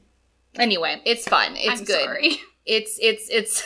Anyway, 0.59 1.01
it's 1.05 1.27
fun. 1.27 1.55
It's 1.57 1.81
I'm 1.81 1.87
good. 1.87 2.05
Sorry. 2.05 2.37
It's 2.65 2.97
it's 3.03 3.29
it's 3.29 3.65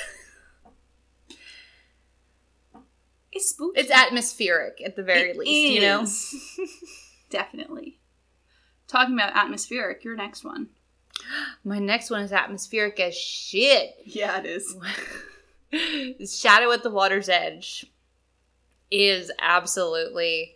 It's 3.30 3.50
spooky. 3.50 3.78
it's 3.78 3.90
atmospheric 3.90 4.80
at 4.82 4.96
the 4.96 5.02
very 5.02 5.32
It 5.32 5.36
least. 5.36 5.74
You 5.74 5.80
know. 5.82 6.06
Definitely. 7.30 7.98
Talking 8.88 9.14
about 9.14 9.36
atmospheric, 9.36 10.02
your 10.02 10.16
next 10.16 10.44
one. 10.44 10.68
My 11.64 11.78
next 11.78 12.08
one 12.08 12.22
is 12.22 12.32
atmospheric 12.32 12.98
as 12.98 13.14
shit. 13.14 13.96
Yeah, 14.04 14.40
it 14.42 14.46
is. 14.46 14.74
Shadow 16.40 16.72
at 16.72 16.82
the 16.82 16.90
Water's 16.90 17.28
Edge 17.28 17.84
is 18.90 19.30
absolutely. 19.40 20.54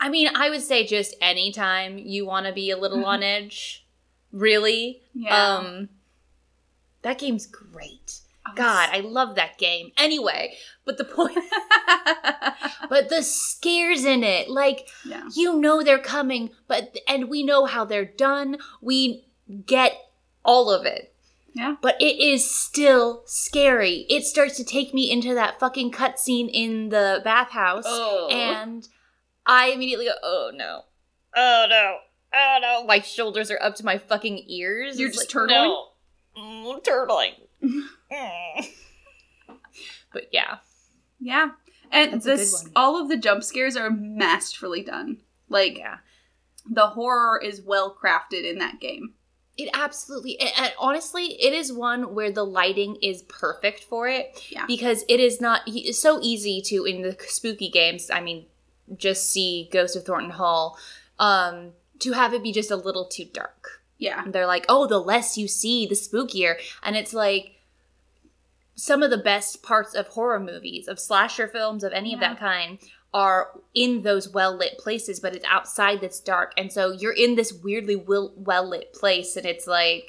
I 0.00 0.08
mean, 0.08 0.28
I 0.34 0.50
would 0.50 0.62
say 0.62 0.84
just 0.84 1.14
anytime 1.20 1.96
you 1.96 2.26
want 2.26 2.46
to 2.46 2.52
be 2.52 2.70
a 2.70 2.76
little 2.76 2.98
mm-hmm. 2.98 3.06
on 3.06 3.22
edge, 3.22 3.81
really. 4.32 5.02
Yeah. 5.14 5.56
Um, 5.56 5.88
that 7.02 7.18
game's 7.18 7.46
great. 7.46 8.20
Oh, 8.46 8.52
God, 8.56 8.88
I 8.92 9.00
love 9.00 9.36
that 9.36 9.58
game. 9.58 9.92
Anyway, 9.96 10.54
but 10.84 10.98
the 10.98 11.04
point, 11.04 11.38
but 12.88 13.08
the 13.08 13.22
scares 13.22 14.04
in 14.04 14.24
it, 14.24 14.48
like 14.50 14.88
yeah. 15.06 15.28
you 15.34 15.60
know 15.60 15.82
they're 15.82 15.98
coming, 15.98 16.50
but 16.66 16.96
and 17.08 17.28
we 17.28 17.42
know 17.44 17.66
how 17.66 17.84
they're 17.84 18.04
done. 18.04 18.58
We 18.80 19.24
get 19.66 19.92
all 20.44 20.70
of 20.70 20.84
it. 20.86 21.14
Yeah. 21.54 21.76
But 21.82 22.00
it 22.00 22.18
is 22.18 22.50
still 22.50 23.22
scary. 23.26 24.06
It 24.08 24.24
starts 24.24 24.56
to 24.56 24.64
take 24.64 24.94
me 24.94 25.10
into 25.10 25.34
that 25.34 25.60
fucking 25.60 25.92
cutscene 25.92 26.48
in 26.52 26.88
the 26.88 27.20
bathhouse, 27.22 27.84
Oh. 27.86 28.28
and 28.28 28.88
I 29.46 29.66
immediately 29.68 30.06
go, 30.06 30.14
"Oh 30.22 30.50
no, 30.52 30.82
oh 31.36 31.66
no, 31.68 31.98
oh 32.34 32.58
no!" 32.60 32.84
My 32.86 33.00
shoulders 33.00 33.50
are 33.50 33.62
up 33.62 33.74
to 33.76 33.84
my 33.84 33.98
fucking 33.98 34.44
ears. 34.46 34.98
You're 34.98 35.08
It's 35.08 35.18
just 35.18 35.34
like, 35.34 35.48
turtling? 35.48 35.48
No. 35.50 35.86
Mm, 36.36 36.84
turtling. 36.84 37.34
Mm. 37.62 38.66
but 40.12 40.28
yeah, 40.32 40.58
Yeah. 41.20 41.50
And 41.90 42.14
That's 42.14 42.24
this 42.24 42.68
all 42.74 43.00
of 43.00 43.08
the 43.08 43.18
jump 43.18 43.44
scares 43.44 43.76
are 43.76 43.90
masterfully 43.90 44.82
done. 44.82 45.18
Like 45.48 45.78
yeah. 45.78 45.98
the 46.68 46.88
horror 46.88 47.40
is 47.42 47.60
well 47.60 47.94
crafted 47.94 48.48
in 48.50 48.58
that 48.58 48.80
game. 48.80 49.14
It 49.58 49.68
absolutely, 49.74 50.40
and, 50.40 50.50
and 50.56 50.72
honestly, 50.78 51.24
it 51.24 51.52
is 51.52 51.70
one 51.70 52.14
where 52.14 52.32
the 52.32 52.44
lighting 52.44 52.96
is 53.02 53.22
perfect 53.24 53.84
for 53.84 54.08
it. 54.08 54.46
Yeah. 54.48 54.64
Because 54.66 55.04
it 55.10 55.20
is 55.20 55.42
not 55.42 55.60
it's 55.66 55.98
so 55.98 56.18
easy 56.22 56.62
to 56.66 56.84
in 56.86 57.02
the 57.02 57.14
spooky 57.28 57.68
games. 57.68 58.10
I 58.10 58.22
mean, 58.22 58.46
just 58.96 59.30
see 59.30 59.68
Ghost 59.70 59.94
of 59.94 60.04
Thornton 60.04 60.30
Hall, 60.30 60.78
um, 61.18 61.72
to 62.00 62.12
have 62.12 62.34
it 62.34 62.42
be 62.42 62.52
just 62.52 62.70
a 62.70 62.76
little 62.76 63.06
too 63.06 63.26
dark. 63.32 63.82
Yeah. 63.98 64.24
They're 64.26 64.46
like, 64.46 64.66
oh, 64.68 64.86
the 64.86 64.98
less 64.98 65.38
you 65.38 65.46
see, 65.46 65.86
the 65.86 65.94
spookier, 65.94 66.56
and 66.82 66.96
it's 66.96 67.14
like 67.14 67.60
some 68.74 69.02
of 69.02 69.10
the 69.10 69.18
best 69.18 69.62
parts 69.62 69.94
of 69.94 70.08
horror 70.08 70.40
movies, 70.40 70.88
of 70.88 70.98
slasher 70.98 71.46
films, 71.46 71.84
of 71.84 71.92
any 71.92 72.12
of 72.12 72.20
that 72.20 72.38
kind. 72.38 72.78
Are 73.14 73.60
in 73.74 74.04
those 74.04 74.30
well 74.30 74.56
lit 74.56 74.78
places, 74.78 75.20
but 75.20 75.36
it's 75.36 75.44
outside 75.46 76.00
that's 76.00 76.18
dark, 76.18 76.54
and 76.56 76.72
so 76.72 76.92
you're 76.92 77.12
in 77.12 77.34
this 77.34 77.52
weirdly 77.52 77.94
well 77.94 78.66
lit 78.66 78.94
place, 78.94 79.36
and 79.36 79.44
it's 79.44 79.66
like, 79.66 80.08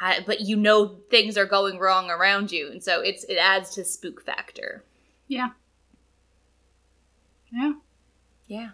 I, 0.00 0.20
but 0.24 0.40
you 0.42 0.54
know 0.54 1.00
things 1.10 1.36
are 1.36 1.46
going 1.46 1.80
wrong 1.80 2.10
around 2.10 2.52
you, 2.52 2.70
and 2.70 2.80
so 2.80 3.00
it's 3.00 3.24
it 3.24 3.38
adds 3.38 3.74
to 3.74 3.84
spook 3.84 4.22
factor. 4.24 4.84
Yeah. 5.26 5.48
Yeah. 7.52 7.72
Yeah, 8.46 8.68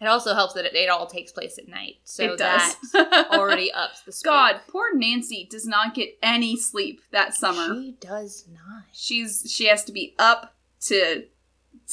it 0.00 0.06
also 0.06 0.34
helps 0.34 0.54
that 0.54 0.64
it, 0.64 0.74
it 0.74 0.88
all 0.88 1.06
takes 1.06 1.32
place 1.32 1.58
at 1.58 1.68
night, 1.68 1.96
so 2.04 2.32
it 2.32 2.38
does. 2.38 2.76
that 2.92 3.28
already 3.32 3.72
ups 3.72 4.00
the 4.02 4.12
spook. 4.12 4.32
God, 4.32 4.60
poor 4.68 4.94
Nancy 4.94 5.46
does 5.50 5.66
not 5.66 5.94
get 5.94 6.16
any 6.22 6.56
sleep 6.56 7.00
that 7.10 7.34
summer. 7.34 7.74
she 7.74 7.96
does 8.00 8.44
not. 8.52 8.84
She's 8.92 9.50
she 9.50 9.66
has 9.66 9.84
to 9.84 9.92
be 9.92 10.14
up 10.18 10.54
to 10.82 11.24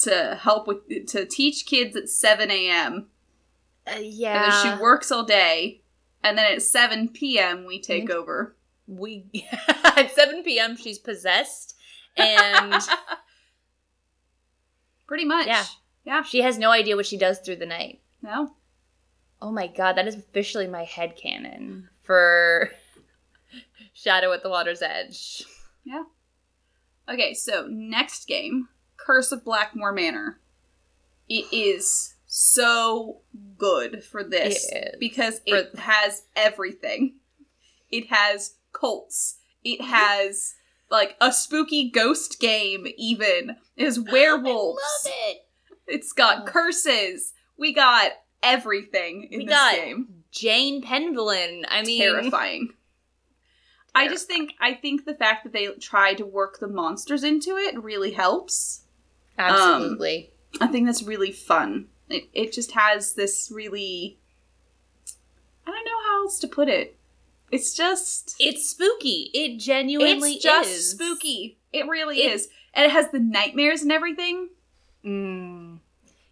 to 0.02 0.38
help 0.40 0.68
with 0.68 1.06
to 1.08 1.24
teach 1.24 1.66
kids 1.66 1.96
at 1.96 2.08
seven 2.08 2.50
a.m. 2.50 3.06
Uh, 3.86 3.90
and 3.96 4.06
yeah, 4.06 4.50
then 4.50 4.76
she 4.76 4.82
works 4.82 5.10
all 5.10 5.24
day, 5.24 5.82
and 6.22 6.38
then 6.38 6.52
at 6.52 6.62
seven 6.62 7.08
p.m. 7.08 7.64
we 7.64 7.80
take 7.80 8.10
over. 8.10 8.56
we 8.86 9.24
at 9.84 10.12
7 10.14 10.42
p.m. 10.44 10.76
she's 10.76 10.98
possessed, 10.98 11.74
and 12.16 12.82
Pretty 15.06 15.24
much. 15.24 15.46
Yeah. 15.46 15.64
Yeah. 16.06 16.22
she 16.22 16.40
has 16.40 16.56
no 16.56 16.70
idea 16.70 16.96
what 16.96 17.06
she 17.06 17.18
does 17.18 17.40
through 17.40 17.56
the 17.56 17.66
night. 17.66 18.00
No. 18.22 18.54
Oh 19.42 19.50
my 19.50 19.66
god, 19.66 19.96
that 19.96 20.06
is 20.06 20.14
officially 20.14 20.66
my 20.66 20.84
head 20.84 21.16
canon 21.16 21.88
mm. 21.88 21.88
for 22.02 22.70
Shadow 23.92 24.32
at 24.32 24.42
the 24.42 24.48
Water's 24.48 24.82
Edge. 24.82 25.44
Yeah. 25.84 26.04
Okay, 27.08 27.34
so 27.34 27.66
next 27.68 28.26
game, 28.26 28.68
Curse 28.96 29.32
of 29.32 29.44
Blackmore 29.44 29.92
Manor. 29.92 30.40
It 31.28 31.46
is 31.52 32.14
so 32.26 33.20
good 33.58 34.04
for 34.04 34.22
this 34.22 34.70
It 34.70 34.96
because 34.98 35.40
For- 35.40 35.56
it 35.56 35.78
has 35.78 36.22
everything. 36.34 37.16
It 37.90 38.08
has 38.08 38.54
cults. 38.72 39.38
It 39.64 39.80
has 39.80 40.54
like 40.90 41.16
a 41.20 41.32
spooky 41.32 41.90
ghost 41.90 42.38
game 42.40 42.86
even. 42.96 43.56
It 43.76 43.84
has 43.84 43.98
werewolves. 43.98 44.82
I 45.06 45.08
love 45.08 45.16
it. 45.30 45.45
It's 45.86 46.12
got 46.12 46.42
Oh. 46.42 46.44
curses. 46.50 47.32
We 47.56 47.72
got 47.72 48.12
everything 48.42 49.28
in 49.30 49.38
We 49.40 49.44
this 49.46 49.54
got 49.54 49.74
game. 49.74 50.24
Jane 50.30 50.82
Penvellyn. 50.82 51.64
I 51.68 51.82
mean, 51.82 52.00
Terrifying. 52.02 52.74
I 53.94 54.08
just 54.08 54.26
think 54.26 54.52
I 54.60 54.74
think 54.74 55.04
the 55.06 55.14
fact 55.14 55.44
that 55.44 55.52
they 55.54 55.68
try 55.80 56.12
to 56.14 56.26
work 56.26 56.58
the 56.60 56.68
monsters 56.68 57.24
into 57.24 57.56
it 57.56 57.82
really 57.82 58.10
helps. 58.12 58.82
Um, 59.38 59.46
absolutely. 59.46 60.32
I 60.60 60.66
think 60.66 60.86
that's 60.86 61.02
really 61.02 61.32
fun. 61.32 61.88
It 62.10 62.24
it 62.34 62.52
just 62.52 62.72
has 62.72 63.14
this 63.14 63.50
really 63.54 64.18
I 65.66 65.70
don't 65.70 65.84
know 65.84 66.02
how 66.06 66.22
else 66.24 66.38
to 66.40 66.48
put 66.48 66.68
it. 66.68 66.98
It's 67.50 67.74
just 67.74 68.36
it's 68.38 68.68
spooky. 68.68 69.30
It 69.32 69.58
genuinely 69.58 70.32
it's 70.34 70.42
just 70.42 70.68
is 70.68 70.90
spooky. 70.90 71.56
It 71.72 71.86
really 71.88 72.20
It- 72.22 72.32
is. 72.32 72.48
And 72.74 72.84
it 72.84 72.90
has 72.92 73.10
the 73.10 73.18
nightmares 73.20 73.80
and 73.80 73.90
everything. 73.90 74.50
Mm, 75.06 75.78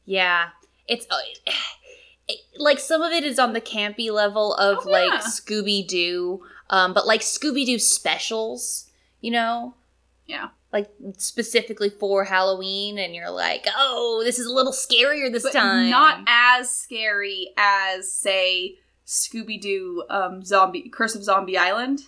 yeah, 0.05 0.49
it's 0.89 1.07
uh, 1.11 1.17
it- 2.29 2.41
like 2.57 2.79
some 2.79 3.03
of 3.03 3.13
it 3.13 3.23
is 3.25 3.39
on 3.39 3.53
the 3.53 3.61
campy 3.61 4.11
level 4.11 4.55
of 4.55 4.79
Oh, 4.87 4.91
like 4.91 5.11
yeah. 5.13 5.19
Scooby 5.21 5.87
Doo, 5.87 6.43
um, 6.71 6.95
but 6.95 7.07
like 7.07 7.21
Scooby 7.21 7.67
Doo 7.67 7.79
specials. 7.79 8.91
you 9.21 9.31
know? 9.31 9.75
Yeah. 10.27 10.49
Like 10.73 10.91
specifically 11.19 11.89
for 11.91 12.25
Halloween, 12.25 12.99
and 12.99 13.15
you're 13.15 13.31
like, 13.31 13.67
oh, 13.77 14.23
this 14.25 14.39
is 14.39 14.47
a 14.47 14.53
little 14.53 14.73
scarier 14.73 15.31
this 15.33 15.43
but 15.45 15.53
time. 15.53 15.89
not 15.91 16.21
as 16.27 16.69
scary 16.75 17.53
as 17.57 18.11
say 18.11 18.79
Scooby 19.07 19.61
Doo 19.61 20.03
um, 20.11 20.43
Zombie 20.43 20.89
Curse 20.89 21.15
of 21.15 21.23
Zombie 21.23 21.57
Island. 21.59 22.01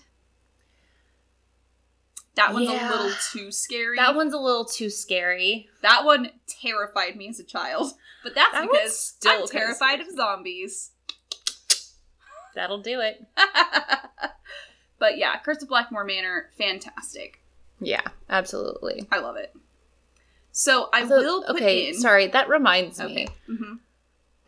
That 2.37 2.53
one's 2.53 2.69
Yeah. 2.69 2.89
a 2.89 2.91
little 2.91 3.17
too 3.33 3.51
scary. 3.51 3.97
that 3.97 4.15
one's 4.15 4.35
a 4.35 4.39
little 4.39 4.65
too 4.67 4.91
scary. 4.91 5.69
That 5.83 6.05
one 6.05 6.31
terrified 6.47 7.17
me 7.17 7.29
as 7.29 7.41
a 7.41 7.45
child. 7.45 7.93
But 8.23 8.35
that's 8.35 8.53
That 8.53 8.63
because 8.71 8.99
still 8.99 9.43
I'm 9.43 9.49
terrified 9.49 10.01
of 10.01 10.07
zombies. 10.15 10.91
That'll 12.55 12.81
do 12.83 13.01
it. 13.01 13.25
but 14.99 15.19
yeah, 15.19 15.39
Curse 15.39 15.63
of 15.63 15.69
Blackmore 15.69 16.05
Manor, 16.05 16.51
fantastic. 16.59 17.41
Yeah, 17.81 18.03
absolutely. 18.31 19.07
I 19.13 19.19
love 19.19 19.37
it. 19.37 19.55
So 20.53 20.89
I 20.93 21.03
Although- 21.03 21.21
will 21.23 21.43
put 21.45 21.57
okay, 21.57 21.89
in. 21.89 21.95
sorry, 21.95 22.29
that 22.29 22.49
reminds 22.49 23.01
Okay. 23.01 23.15
me. 23.15 23.29
hmm 23.47 23.75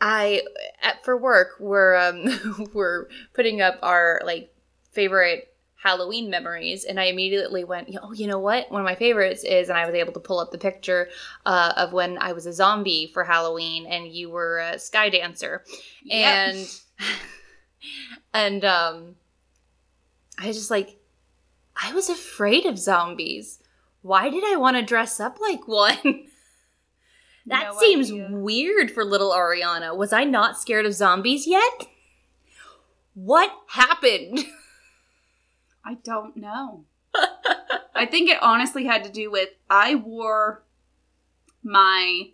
I 0.01 0.43
at 0.81 1.03
for 1.03 1.17
work 1.17 1.55
we're 1.59 1.93
um 1.95 2.69
we're 2.73 3.07
putting 3.33 3.59
up 3.61 3.77
our 3.83 4.21
like 4.25 4.53
favorite 4.93 5.53
Halloween 5.81 6.29
memories, 6.29 6.83
and 6.83 6.99
I 6.99 7.05
immediately 7.05 7.63
went, 7.63 7.89
oh, 8.03 8.11
you 8.11 8.27
know 8.27 8.39
what? 8.39 8.69
One 8.69 8.81
of 8.81 8.85
my 8.85 8.95
favorites 8.95 9.43
is, 9.45 9.69
and 9.69 9.77
I 9.77 9.85
was 9.85 9.95
able 9.95 10.11
to 10.13 10.19
pull 10.19 10.39
up 10.39 10.51
the 10.51 10.57
picture 10.57 11.07
uh, 11.45 11.71
of 11.77 11.93
when 11.93 12.17
I 12.17 12.33
was 12.33 12.45
a 12.45 12.51
zombie 12.53 13.09
for 13.13 13.23
Halloween, 13.23 13.85
and 13.85 14.07
you 14.07 14.29
were 14.29 14.59
a 14.59 14.77
sky 14.77 15.09
dancer, 15.09 15.63
and 16.11 16.67
and 18.33 18.65
um, 18.65 19.15
I 20.37 20.47
was 20.47 20.57
just 20.57 20.69
like, 20.71 20.97
I 21.81 21.93
was 21.93 22.09
afraid 22.09 22.65
of 22.65 22.77
zombies. 22.77 23.59
Why 24.01 24.29
did 24.29 24.43
I 24.45 24.57
want 24.57 24.75
to 24.77 24.83
dress 24.83 25.19
up 25.19 25.39
like 25.41 25.67
one? 25.67 26.25
That 27.45 27.71
No 27.73 27.79
seems 27.79 28.11
idea. 28.11 28.27
weird 28.29 28.91
for 28.91 29.03
little 29.03 29.31
Ariana. 29.31 29.97
Was 29.97 30.13
I 30.13 30.23
not 30.23 30.59
scared 30.59 30.85
of 30.85 30.93
zombies 30.93 31.47
yet? 31.47 31.87
What 33.15 33.51
happened? 33.69 34.39
I 35.85 35.95
don't 36.03 36.35
know. 36.37 36.85
I 37.95 38.05
think 38.05 38.29
it 38.29 38.41
honestly 38.41 38.85
had 38.85 39.03
to 39.03 39.09
do 39.11 39.29
with 39.31 39.49
I 39.69 39.95
wore 39.95 40.63
my 41.63 42.29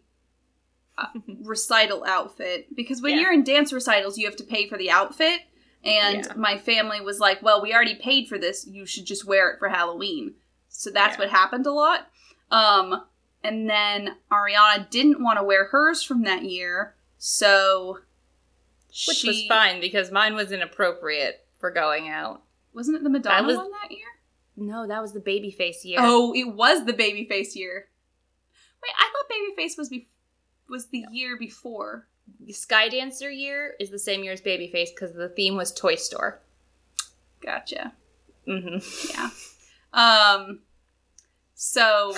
uh, 0.97 1.07
recital 1.41 2.03
outfit 2.05 2.73
because 2.75 3.01
when 3.01 3.13
Yeah. 3.15 3.21
you're 3.21 3.33
in 3.33 3.43
dance 3.43 3.73
recitals, 3.73 4.17
you 4.17 4.25
have 4.27 4.35
to 4.37 4.43
pay 4.43 4.67
for 4.67 4.77
the 4.77 4.91
outfit. 4.91 5.41
And 5.83 6.25
Yeah. 6.25 6.33
my 6.35 6.57
family 6.57 7.01
was 7.01 7.19
like, 7.19 7.41
"Well, 7.43 7.61
we 7.61 7.73
already 7.73 7.95
paid 7.95 8.27
for 8.27 8.37
this. 8.37 8.65
You 8.67 8.85
should 8.85 9.05
just 9.05 9.25
wear 9.25 9.49
it 9.51 9.59
for 9.59 9.69
Halloween." 9.69 10.35
So 10.69 10.89
that's 10.89 11.13
Yeah. 11.15 11.19
what 11.25 11.29
happened 11.29 11.65
a 11.67 11.71
lot. 11.71 12.07
Um, 12.51 13.05
and 13.43 13.69
then 13.69 14.17
Ariana 14.31 14.89
didn't 14.89 15.21
want 15.23 15.37
to 15.37 15.43
wear 15.43 15.65
hers 15.65 16.01
from 16.03 16.23
that 16.23 16.43
year, 16.43 16.95
so 17.17 17.99
Which 19.07 19.17
she, 19.17 19.27
was 19.27 19.45
fine 19.47 19.79
because 19.79 20.11
mine 20.11 20.33
was 20.35 20.51
inappropriate 20.51 21.45
for 21.59 21.69
going 21.71 22.07
out. 22.09 22.41
Wasn't 22.75 22.95
it 22.97 23.03
the 23.03 23.09
Madonna 23.09 23.47
was- 23.47 23.57
one 23.57 23.71
that 23.71 23.91
year? 23.91 24.05
No, 24.57 24.87
that 24.87 25.01
was 25.01 25.11
the 25.13 25.19
baby 25.19 25.51
face 25.51 25.83
year. 25.83 25.99
Oh, 26.01 26.33
it 26.33 26.45
was 26.45 26.85
the 26.85 26.93
Babyface 26.93 27.55
year. 27.55 27.89
Wait, 28.81 28.93
I 28.97 29.11
thought 29.11 29.29
Babyface 29.65 29.77
was 29.77 29.89
be- 29.89 30.07
was 30.69 30.87
the 30.87 31.03
year 31.11 31.37
before. 31.37 32.07
Sky 32.49 32.87
Dancer 32.87 33.29
year 33.29 33.75
is 33.79 33.89
the 33.89 33.99
same 33.99 34.23
year 34.23 34.31
as 34.33 34.41
Babyface 34.41 34.89
because 34.95 35.13
the 35.13 35.27
theme 35.29 35.55
was 35.55 35.73
Toy 35.73 35.95
Store. 35.95 36.41
Gotcha. 37.43 37.93
Mm-hmm. 38.47 39.09
Yeah. 39.13 39.29
Um. 39.93 40.59
So 41.53 42.13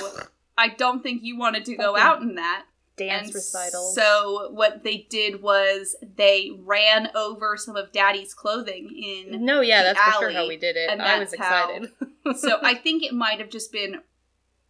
I 0.58 0.69
don't 0.69 1.01
think 1.01 1.23
you 1.23 1.38
wanted 1.38 1.65
to 1.65 1.75
go 1.75 1.97
out 1.97 2.21
in 2.21 2.36
that. 2.36 2.65
Dance 2.97 3.27
And 3.27 3.36
recitals. 3.36 3.95
So 3.95 4.49
what 4.51 4.83
they 4.83 5.05
did 5.10 5.41
was 5.41 5.95
they 6.15 6.51
ran 6.57 7.10
over 7.15 7.55
some 7.57 7.75
of 7.75 7.91
Daddy's 7.91 8.33
clothing 8.33 8.89
in. 9.31 9.45
no, 9.45 9.62
yeah, 9.62 9.83
that's 9.83 9.99
for 9.99 10.19
sure 10.21 10.31
how 10.31 10.47
we 10.47 10.57
did 10.57 10.75
it. 10.75 10.89
and 10.89 11.01
I 11.01 11.19
was 11.19 11.31
that's 11.31 11.41
how- 11.43 11.69
excited. 11.69 12.38
so 12.39 12.57
I 12.63 12.73
think 12.83 13.03
it 13.03 13.13
might 13.13 13.39
have 13.39 13.49
just 13.49 13.71
been 13.71 14.01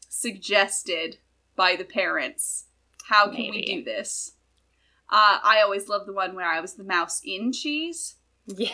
suggested 0.09 1.17
by 1.55 1.75
the 1.75 1.85
parents. 1.85 2.65
How 3.07 3.27
can 3.31 3.51
we 3.51 3.61
do 3.65 3.83
this? 3.83 4.33
Uh, 5.09 5.39
I 5.41 5.61
always 5.63 5.87
loved 5.87 6.05
the 6.07 6.13
one 6.13 6.35
where 6.35 6.45
I 6.51 6.59
was 6.59 6.73
the 6.73 6.83
mouse 6.83 7.21
in 7.23 7.53
cheese. 7.53 8.15
yeah. 8.45 8.71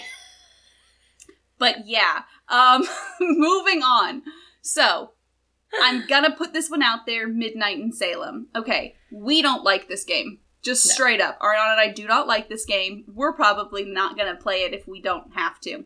But 1.59 1.87
yeah, 1.87 2.23
um, 2.49 2.83
moving 3.21 3.83
on. 3.83 4.23
So, 4.61 5.11
I'm 5.81 6.05
gonna 6.07 6.31
put 6.35 6.53
this 6.53 6.69
one 6.69 6.81
out 6.83 7.05
there 7.05 7.27
Midnight 7.27 7.79
in 7.79 7.91
Salem. 7.91 8.47
Okay, 8.55 8.95
we 9.11 9.41
don't 9.41 9.63
like 9.63 9.87
this 9.87 10.03
game. 10.03 10.39
Just 10.61 10.85
No. 10.87 10.93
straight 10.93 11.19
up. 11.21 11.39
Ariana 11.39 11.71
and 11.73 11.81
I 11.81 11.89
do 11.89 12.07
not 12.07 12.27
like 12.27 12.47
this 12.49 12.65
game. 12.65 13.03
We're 13.13 13.33
probably 13.33 13.83
not 13.85 14.17
gonna 14.17 14.35
play 14.35 14.63
it 14.63 14.73
if 14.73 14.87
we 14.87 15.01
don't 15.01 15.33
have 15.35 15.59
to. 15.61 15.85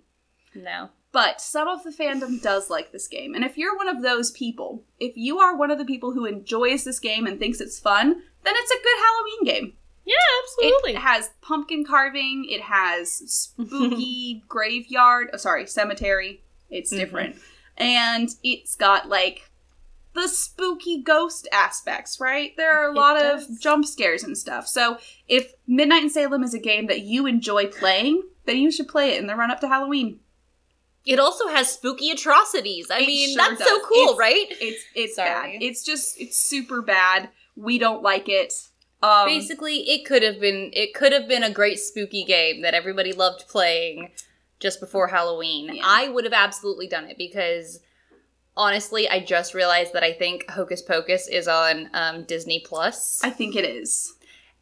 No. 0.53 0.89
But 1.11 1.41
some 1.41 1.67
of 1.67 1.83
the 1.83 1.89
fandom 1.89 2.41
does 2.41 2.69
like 2.69 2.91
this 2.91 3.07
game. 3.07 3.33
And 3.33 3.43
if 3.43 3.57
you're 3.57 3.75
one 3.77 3.87
of 3.87 4.01
those 4.03 4.29
people, 4.31 4.83
if 4.99 5.13
you 5.15 5.39
are 5.39 5.55
one 5.55 5.71
of 5.71 5.77
the 5.79 5.85
people 5.85 6.11
who 6.13 6.25
enjoys 6.25 6.83
this 6.83 6.99
game 6.99 7.25
and 7.25 7.39
thinks 7.39 7.59
it's 7.61 7.79
fun, 7.79 8.21
then 8.43 8.53
it's 8.55 8.71
a 8.71 8.83
good 8.83 8.97
Halloween 9.03 9.43
game. 9.45 9.77
Yeah, 10.05 10.13
absolutely. 10.43 10.91
It 10.91 10.97
has 10.99 11.31
pumpkin 11.41 11.83
carving. 11.85 12.45
It 12.49 12.61
has 12.61 13.11
spooky 13.11 14.43
graveyard. 14.47 15.29
Oh, 15.33 15.37
sorry, 15.37 15.65
cemetery. 15.65 16.43
It's 16.69 16.93
Mhm. 16.93 16.97
different, 16.97 17.35
and 17.77 18.29
it's 18.43 18.75
got 18.75 19.09
like 19.09 19.49
the 20.17 20.27
spooky 20.27 21.01
ghost 21.01 21.47
aspects. 21.51 22.19
Right? 22.19 22.55
There 22.57 22.71
are 22.71 22.89
a 22.89 22.91
It 22.91 22.95
lot 22.95 23.13
does. 23.19 23.49
of 23.49 23.59
jump 23.61 23.85
scares 23.85 24.23
and 24.23 24.37
stuff. 24.37 24.67
So 24.67 24.97
if 25.27 25.53
Midnight 25.67 26.03
in 26.03 26.09
Salem 26.09 26.43
is 26.43 26.53
a 26.53 26.59
game 26.59 26.87
that 26.87 27.01
you 27.01 27.25
enjoy 27.25 27.67
playing, 27.67 28.23
then 28.45 28.57
you 28.57 28.71
should 28.71 28.87
play 28.87 29.11
it 29.11 29.19
in 29.19 29.27
the 29.27 29.35
run 29.35 29.51
up 29.51 29.59
to 29.61 29.67
Halloween. 29.67 30.19
It 31.05 31.19
also 31.19 31.47
has 31.47 31.71
spooky 31.71 32.09
atrocities. 32.11 32.91
I 32.91 32.99
It 32.99 33.07
mean, 33.07 33.37
sure 33.37 33.49
that's 33.49 33.63
so 33.63 33.79
cool, 33.81 34.03
It's- 34.11 34.17
right? 34.17 34.45
It's 34.59 34.83
it's 34.93 35.15
Sorry. 35.15 35.53
bad. 35.57 35.63
It's 35.63 35.83
just 35.85 36.19
it's 36.19 36.37
super 36.37 36.81
bad. 36.81 37.29
We 37.55 37.77
don't 37.77 38.03
like 38.03 38.27
it. 38.27 38.53
Um, 39.01 39.25
Basically, 39.27 39.89
it 39.89 40.05
could 40.05 40.21
have 40.23 40.39
been 40.39 40.71
it 40.73 40.93
could 40.93 41.13
have 41.13 41.27
been 41.27 41.43
a 41.43 41.49
great 41.51 41.79
spooky 41.79 42.23
game 42.25 42.61
that 42.63 42.73
everybody 42.73 43.13
loved 43.13 43.47
playing 43.47 44.11
just 44.59 44.79
before 44.81 45.07
Halloween. 45.07 45.75
Yeah. 45.75 45.83
I 45.85 46.09
would 46.09 46.23
have 46.25 46.33
absolutely 46.33 46.87
done 46.87 47.05
it 47.05 47.17
because 47.17 47.79
honestly, 48.57 49.07
I 49.07 49.23
just 49.23 49.53
realized 49.53 49.93
that 49.93 50.03
I 50.03 50.11
think 50.11 50.49
Hocus 50.49 50.81
Pocus 50.81 51.27
is 51.27 51.47
on 51.47 51.89
um, 51.93 52.23
Disney 52.23 52.63
Plus, 52.65 53.23
I 53.23 53.29
think 53.29 53.55
it 53.55 53.63
is. 53.63 54.13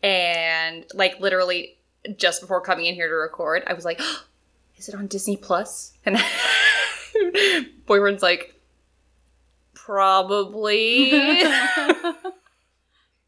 and 0.03 0.85
like 0.93 1.19
literally 1.19 1.77
just 2.17 2.41
before 2.41 2.61
coming 2.61 2.85
in 2.85 2.93
here 2.93 3.07
to 3.07 3.15
record, 3.15 3.63
I 3.65 3.73
was 3.73 3.85
like, 3.85 3.99
"Is 4.77 4.89
it 4.89 4.95
on 4.95 5.07
Disney 5.07 5.37
Plus?" 5.37 5.93
And 6.05 6.17
boyfriend's 7.85 8.21
like, 8.21 8.59
"Probably." 9.73 11.11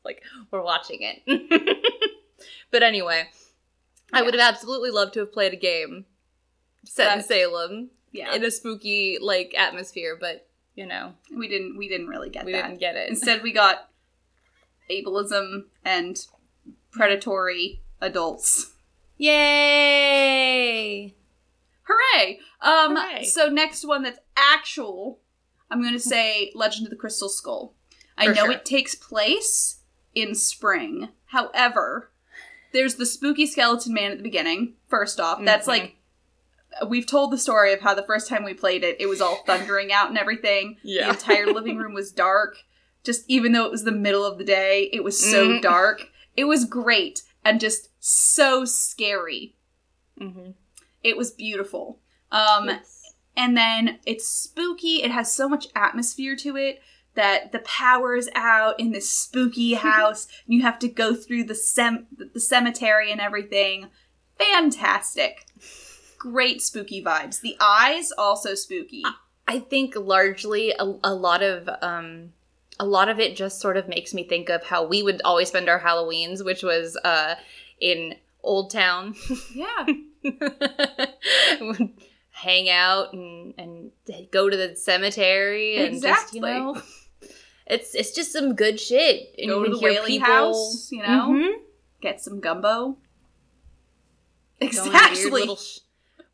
like 0.03 0.21
we're 0.51 0.61
watching 0.61 0.99
it. 1.01 1.23
but 2.71 2.83
anyway, 2.83 3.29
I 4.13 4.21
would 4.21 4.33
have 4.33 4.53
absolutely 4.53 4.91
loved 4.91 5.13
to 5.13 5.21
have 5.21 5.33
played 5.33 5.53
a 5.53 5.57
game 5.57 6.05
set 6.85 7.17
in 7.17 7.23
Salem 7.23 7.89
yeah, 8.11 8.33
in 8.33 8.43
a 8.43 8.51
spooky 8.51 9.17
like 9.21 9.53
atmosphere, 9.57 10.17
but 10.19 10.46
you 10.77 10.85
know, 10.85 11.13
we 11.35 11.49
didn't 11.49 11.75
we 11.77 11.89
didn't 11.89 12.07
really 12.07 12.29
get 12.29 12.41
that. 12.41 12.45
we 12.45 12.51
that. 12.53 12.67
didn't 12.67 12.79
get 12.79 12.95
it. 12.95 13.09
Instead, 13.09 13.41
we 13.43 13.51
got 13.51 13.89
ableism 14.89 15.65
and 15.83 16.25
predatory 16.91 17.81
adults. 17.99 18.73
Yay! 19.87 21.15
Hooray! 21.83 22.39
Um, 22.61 22.95
Hooray. 22.95 23.23
so 23.25 23.47
next 23.49 23.85
one 23.85 24.03
that's 24.03 24.19
actual, 24.35 25.19
I'm 25.71 25.81
to 25.93 25.99
say 25.99 26.51
Legend 26.55 26.85
of 26.85 26.91
the 26.91 26.95
Crystal 26.95 27.29
Skull. 27.29 27.73
I 28.17 28.25
For 28.27 28.33
know 28.33 28.43
sure. 28.45 28.51
it 28.53 28.65
takes 28.65 28.95
place 28.95 29.77
in 30.15 30.33
spring. 30.35 31.09
However, 31.27 32.11
there's 32.73 32.95
the 32.95 33.05
spooky 33.05 33.45
skeleton 33.45 33.93
man 33.93 34.11
at 34.11 34.17
the 34.17 34.23
beginning. 34.23 34.73
First 34.87 35.19
off, 35.19 35.43
that's 35.43 35.65
Mhm. 35.65 35.69
like 35.69 35.96
we've 36.87 37.05
told 37.07 37.31
the 37.31 37.37
story 37.37 37.73
of 37.73 37.81
how 37.81 37.93
the 37.93 38.03
first 38.03 38.27
time 38.27 38.43
we 38.43 38.53
played 38.53 38.83
it, 38.83 38.97
it 38.99 39.07
was 39.07 39.21
all 39.21 39.43
thundering 39.45 39.91
out 39.91 40.09
and 40.09 40.17
everything. 40.17 40.77
Yeah. 40.83 41.05
The 41.07 41.13
entire 41.13 41.47
living 41.47 41.77
room 41.77 41.93
was 41.93 42.11
dark. 42.11 42.57
Just 43.03 43.23
even 43.27 43.51
though 43.51 43.65
it 43.65 43.71
was 43.71 43.83
the 43.83 43.91
middle 43.91 44.25
of 44.25 44.37
the 44.37 44.43
day, 44.43 44.89
it 44.93 45.03
was 45.03 45.19
so 45.19 45.47
Mhm. 45.47 45.61
dark. 45.61 46.07
It 46.35 46.45
was 46.45 46.65
great 46.65 47.21
and 47.43 47.59
just 47.59 47.89
so 47.99 48.65
scary. 48.65 49.55
Mm-hmm. 50.19 50.51
It 51.03 51.15
was 51.17 51.31
beautiful. 51.31 51.99
Um, 52.31 52.69
and 53.35 53.55
then 53.55 53.99
it's 54.05 54.27
spooky. 54.27 55.01
It 55.03 55.11
has 55.11 55.31
so 55.33 55.47
much 55.47 55.67
atmosphere 55.75 56.35
to 56.37 56.57
it 56.57 56.81
that 57.15 57.51
the 57.51 57.59
power 57.59 58.15
is 58.15 58.29
out 58.35 58.79
in 58.79 58.91
this 58.91 59.09
spooky 59.09 59.73
house. 59.89 60.27
and 60.45 60.53
you 60.55 60.61
have 60.63 60.77
to 60.79 60.87
go 60.89 61.15
through 61.15 61.45
the 61.45 61.55
sem- 61.55 62.07
the 62.33 62.39
cemetery 62.39 63.11
and 63.11 63.21
everything. 63.21 63.87
Fantastic. 64.37 65.45
Great 66.31 66.61
spooky 66.61 67.03
vibes. 67.03 67.41
The 67.41 67.55
eyes 67.59 68.11
also 68.17 68.53
spooky. 68.55 69.03
I 69.47 69.59
think 69.59 69.95
largely 69.95 70.71
a, 70.77 70.83
a 71.03 71.13
lot 71.13 71.41
of 71.41 71.69
um 71.81 72.33
a 72.79 72.85
lot 72.85 73.09
of 73.09 73.19
it 73.19 73.35
just 73.35 73.59
sort 73.59 73.77
of 73.77 73.87
makes 73.87 74.13
me 74.13 74.23
think 74.23 74.49
of 74.49 74.63
how 74.63 74.85
we 74.85 75.01
would 75.03 75.21
always 75.25 75.47
spend 75.47 75.67
our 75.69 75.79
Halloweens, 75.79 76.43
which 76.43 76.63
was 76.63 76.97
uh 77.03 77.35
in 77.79 78.15
Old 78.43 78.71
Town. 78.71 79.15
Yeah. 79.53 79.85
Hang 82.31 82.69
out 82.69 83.13
and 83.13 83.53
and 83.57 83.91
go 84.31 84.49
to 84.49 84.55
the 84.57 84.75
cemetery 84.75 85.77
and 85.77 85.99
just 86.01 86.33
you 86.35 86.41
know 86.41 86.79
it's 87.67 87.95
it's 87.95 88.11
just 88.11 88.31
some 88.31 88.53
good 88.55 88.79
shit. 88.79 89.33
And 89.39 89.49
Go 89.49 89.63
to 89.63 89.71
the 89.71 89.79
Whaley 89.79 90.11
people- 90.19 90.25
House, 90.27 90.91
you 90.91 91.01
know? 91.01 91.29
Mhm. 91.31 91.53
Get 92.01 92.21
some 92.21 92.39
gumbo. 92.39 92.97
Exactly. 94.59 95.31
Little, 95.31 95.57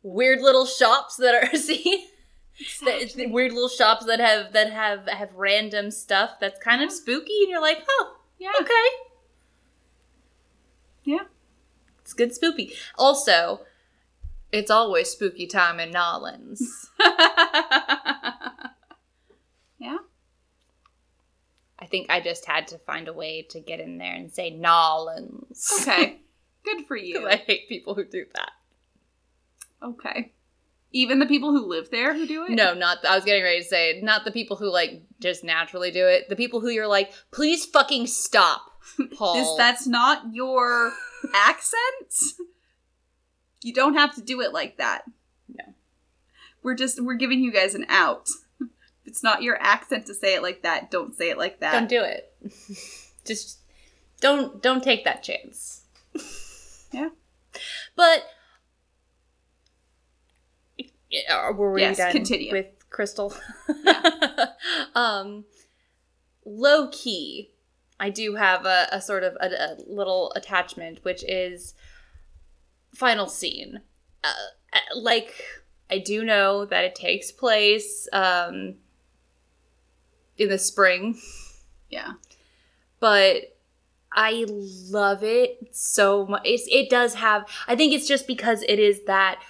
weird 0.04 0.40
little 0.40 0.66
shops 0.66 1.16
that 1.16 1.34
are 1.34 1.56
see 1.56 2.06
that, 2.84 3.12
weird 3.30 3.52
little 3.52 3.68
shops 3.68 4.04
that 4.06 4.20
have 4.20 4.52
that 4.52 4.70
have 4.72 5.08
have 5.08 5.34
random 5.34 5.90
stuff 5.90 6.38
that's 6.40 6.60
kind 6.60 6.82
of 6.82 6.92
spooky, 6.92 7.36
and 7.40 7.48
you're 7.50 7.60
like, 7.60 7.84
oh, 7.88 8.16
Yeah. 8.38 8.52
okay, 8.60 8.88
Yeah. 11.04 11.24
it's 12.00 12.12
good 12.12 12.32
spooky. 12.32 12.72
Also, 12.96 13.60
it's 14.52 14.70
always 14.70 15.10
spooky 15.10 15.48
time 15.48 15.80
in 15.80 15.90
Nolans. 15.90 16.90
yeah. 19.78 19.96
I 21.78 21.86
think 21.86 22.06
I 22.08 22.20
just 22.20 22.46
had 22.46 22.68
to 22.68 22.78
find 22.78 23.08
a 23.08 23.12
way 23.12 23.42
to 23.50 23.58
get 23.60 23.80
in 23.80 23.98
there 23.98 24.14
and 24.14 24.30
say 24.32 24.50
Nolans. 24.50 25.70
Okay. 25.82 26.20
Good 26.64 26.86
for 26.86 26.96
you. 26.96 27.28
I 27.28 27.36
hate 27.36 27.68
people 27.68 27.94
who 27.94 28.04
do 28.04 28.24
that. 28.34 28.52
Okay. 29.84 30.32
Even 30.92 31.18
the 31.18 31.26
people 31.26 31.50
who 31.50 31.66
live 31.68 31.90
there 31.90 32.14
who 32.14 32.26
do 32.26 32.44
it? 32.44 32.50
No, 32.52 32.72
not. 32.72 33.04
I 33.04 33.16
was 33.16 33.24
getting 33.24 33.42
ready 33.42 33.60
to 33.60 33.66
say 33.68 34.00
not 34.02 34.24
the 34.24 34.30
people 34.30 34.56
who 34.56 34.70
like 34.70 35.02
just 35.20 35.42
naturally 35.42 35.90
do 35.90 36.06
it. 36.06 36.28
The 36.28 36.36
people 36.36 36.60
who 36.60 36.70
you're 36.70 36.86
like, 36.86 37.12
please 37.32 37.64
fucking 37.64 38.06
stop, 38.06 38.62
Paul. 39.16 39.34
This 39.34 39.54
that's 39.58 39.86
not 39.86 40.22
your 40.32 40.92
accent. 41.34 42.34
You 43.62 43.72
don't 43.72 43.94
have 43.94 44.14
to 44.14 44.22
do 44.22 44.40
it 44.40 44.52
like 44.52 44.76
that. 44.76 45.02
No. 45.48 45.64
We're 46.62 46.76
just 46.76 47.02
we're 47.02 47.14
giving 47.14 47.40
you 47.40 47.50
guys 47.52 47.74
an 47.74 47.86
out. 47.88 48.28
If 48.60 48.68
it's 49.06 49.22
not 49.22 49.42
your 49.42 49.60
accent 49.60 50.06
to 50.06 50.14
say 50.14 50.34
it 50.34 50.42
like 50.42 50.62
that, 50.62 50.92
don't 50.92 51.16
say 51.16 51.30
it 51.30 51.38
like 51.38 51.58
that. 51.58 51.72
don't 51.72 51.88
do 51.88 52.02
it. 52.02 52.32
just 53.24 53.58
don't 54.20 54.62
don't 54.62 54.82
take 54.82 55.04
that 55.04 55.24
chance. 55.24 55.82
Yeah. 56.92 57.08
But 57.96 58.24
were 61.54 61.72
we 61.72 61.80
Yes, 61.80 61.98
done 61.98 62.12
continue. 62.12 62.52
with 62.52 62.66
Crystal? 62.90 63.34
um, 64.94 65.44
low 66.44 66.88
key, 66.88 67.50
I 67.98 68.10
do 68.10 68.34
have 68.34 68.66
a, 68.66 68.88
a 68.92 69.00
sort 69.00 69.22
of 69.22 69.36
a, 69.40 69.46
a 69.46 69.76
little 69.86 70.32
attachment, 70.36 71.00
which 71.02 71.24
is 71.24 71.74
final 72.94 73.26
scene. 73.26 73.80
Uh, 74.22 74.32
uh, 74.72 74.78
like 74.98 75.34
I 75.90 75.98
do 75.98 76.24
know 76.24 76.64
that 76.64 76.84
it 76.84 76.94
takes 76.94 77.30
place 77.30 78.08
um, 78.12 78.76
in 80.36 80.48
the 80.48 80.58
spring, 80.58 81.18
yeah. 81.90 82.12
but 83.00 83.56
I 84.12 84.44
love 84.48 85.22
it 85.22 85.68
so 85.72 86.26
much. 86.26 86.42
It's, 86.44 86.66
it 86.70 86.88
does 86.88 87.14
have. 87.14 87.46
I 87.66 87.76
think 87.76 87.92
it's 87.92 88.08
just 88.08 88.26
because 88.26 88.62
it 88.62 88.78
is 88.78 89.04
that 89.04 89.40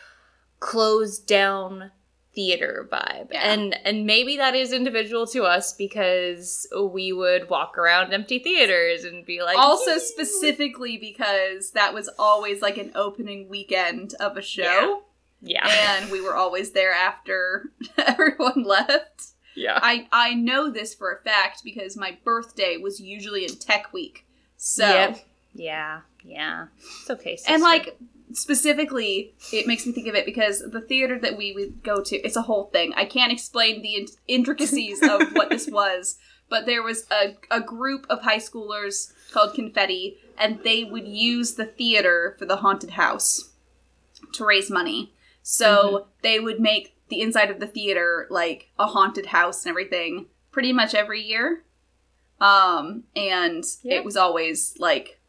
closed 0.61 1.27
down 1.27 1.91
theater 2.35 2.89
vibe, 2.91 3.29
Yeah. 3.31 3.53
and 3.53 3.77
and 3.85 4.07
maybe 4.07 4.37
that 4.39 4.55
is 4.57 4.73
individual 4.73 5.25
to 5.29 5.45
us 5.45 5.73
because 5.73 6.67
we 6.91 7.13
would 7.13 7.49
walk 7.49 7.79
around 7.79 8.13
empty 8.13 8.41
theaters 8.41 9.05
and 9.05 9.25
be 9.25 9.41
like, 9.43 9.57
also 9.57 9.99
specifically 9.99 10.97
because 10.99 11.71
that 11.73 11.95
was 11.95 12.11
always 12.19 12.61
like 12.61 12.77
an 12.77 12.91
opening 12.97 13.49
weekend 13.49 14.15
of 14.19 14.37
a 14.37 14.43
show 14.43 15.03
yeah, 15.47 15.69
and 16.01 16.11
we 16.11 16.21
were 16.23 16.35
always 16.35 16.73
there 16.73 16.93
after 16.93 17.71
everyone 17.99 18.65
left. 18.65 19.27
yeah, 19.55 19.79
I 19.81 20.09
I 20.11 20.35
know 20.35 20.71
this 20.71 20.95
for 20.95 21.13
a 21.13 21.23
fact 21.23 21.63
because 21.63 21.97
my 21.97 22.17
birthday 22.25 22.79
was 22.79 22.99
usually 22.99 23.45
in 23.45 23.55
Tech 23.57 23.93
Week. 23.93 24.27
So 24.57 24.89
Yep. 24.89 25.25
Yeah, 25.55 26.01
yeah. 26.25 26.67
It's 27.01 27.11
okay, 27.11 27.37
sister. 27.37 27.53
and 27.53 27.63
like 27.63 27.99
specifically 28.33 29.35
it 29.53 29.67
makes 29.67 29.87
me 29.87 29.93
think 29.93 30.09
of 30.09 30.15
it 30.15 30.27
because 30.27 30.61
the 30.61 30.81
theater 30.81 31.19
that 31.19 31.37
we 31.37 31.53
would 31.53 31.83
go 31.85 32.03
to 32.03 32.17
it's 32.17 32.37
a 32.37 32.43
whole 32.43 32.65
thing. 32.73 32.93
I 32.97 33.05
can't 33.05 33.33
explain 33.33 33.83
the 33.83 33.95
in- 33.95 34.07
intricacies 34.27 35.01
of 35.03 35.33
what 35.33 35.51
this 35.51 35.69
was 35.69 36.19
but 36.49 36.67
there 36.67 36.83
was 36.83 37.07
a, 37.11 37.37
a 37.51 37.61
group 37.61 38.07
of 38.09 38.23
high 38.23 38.39
schoolers 38.39 39.13
called 39.33 39.55
confetti 39.55 40.19
and 40.39 40.61
they 40.63 40.85
would 40.85 41.07
use 41.09 41.55
the 41.55 41.65
theater 41.65 42.37
for 42.39 42.45
the 42.45 42.57
haunted 42.57 42.91
house 42.91 43.53
to 44.33 44.45
raise 44.45 44.71
money. 44.71 45.13
So 45.43 46.07
they 46.23 46.41
would 46.41 46.61
make 46.61 46.97
the 47.09 47.21
inside 47.21 47.51
of 47.51 47.61
the 47.61 47.67
theater 47.67 48.27
like 48.31 48.71
a 48.79 48.87
haunted 48.87 49.27
house 49.27 49.65
and 49.65 49.71
everything 49.71 50.27
pretty 50.51 50.73
much 50.73 50.95
every 50.95 51.23
year. 51.23 51.65
Um 52.41 53.05
and 53.15 53.65
it 53.85 54.05
was 54.05 54.17
always 54.17 54.75
like 54.79 55.21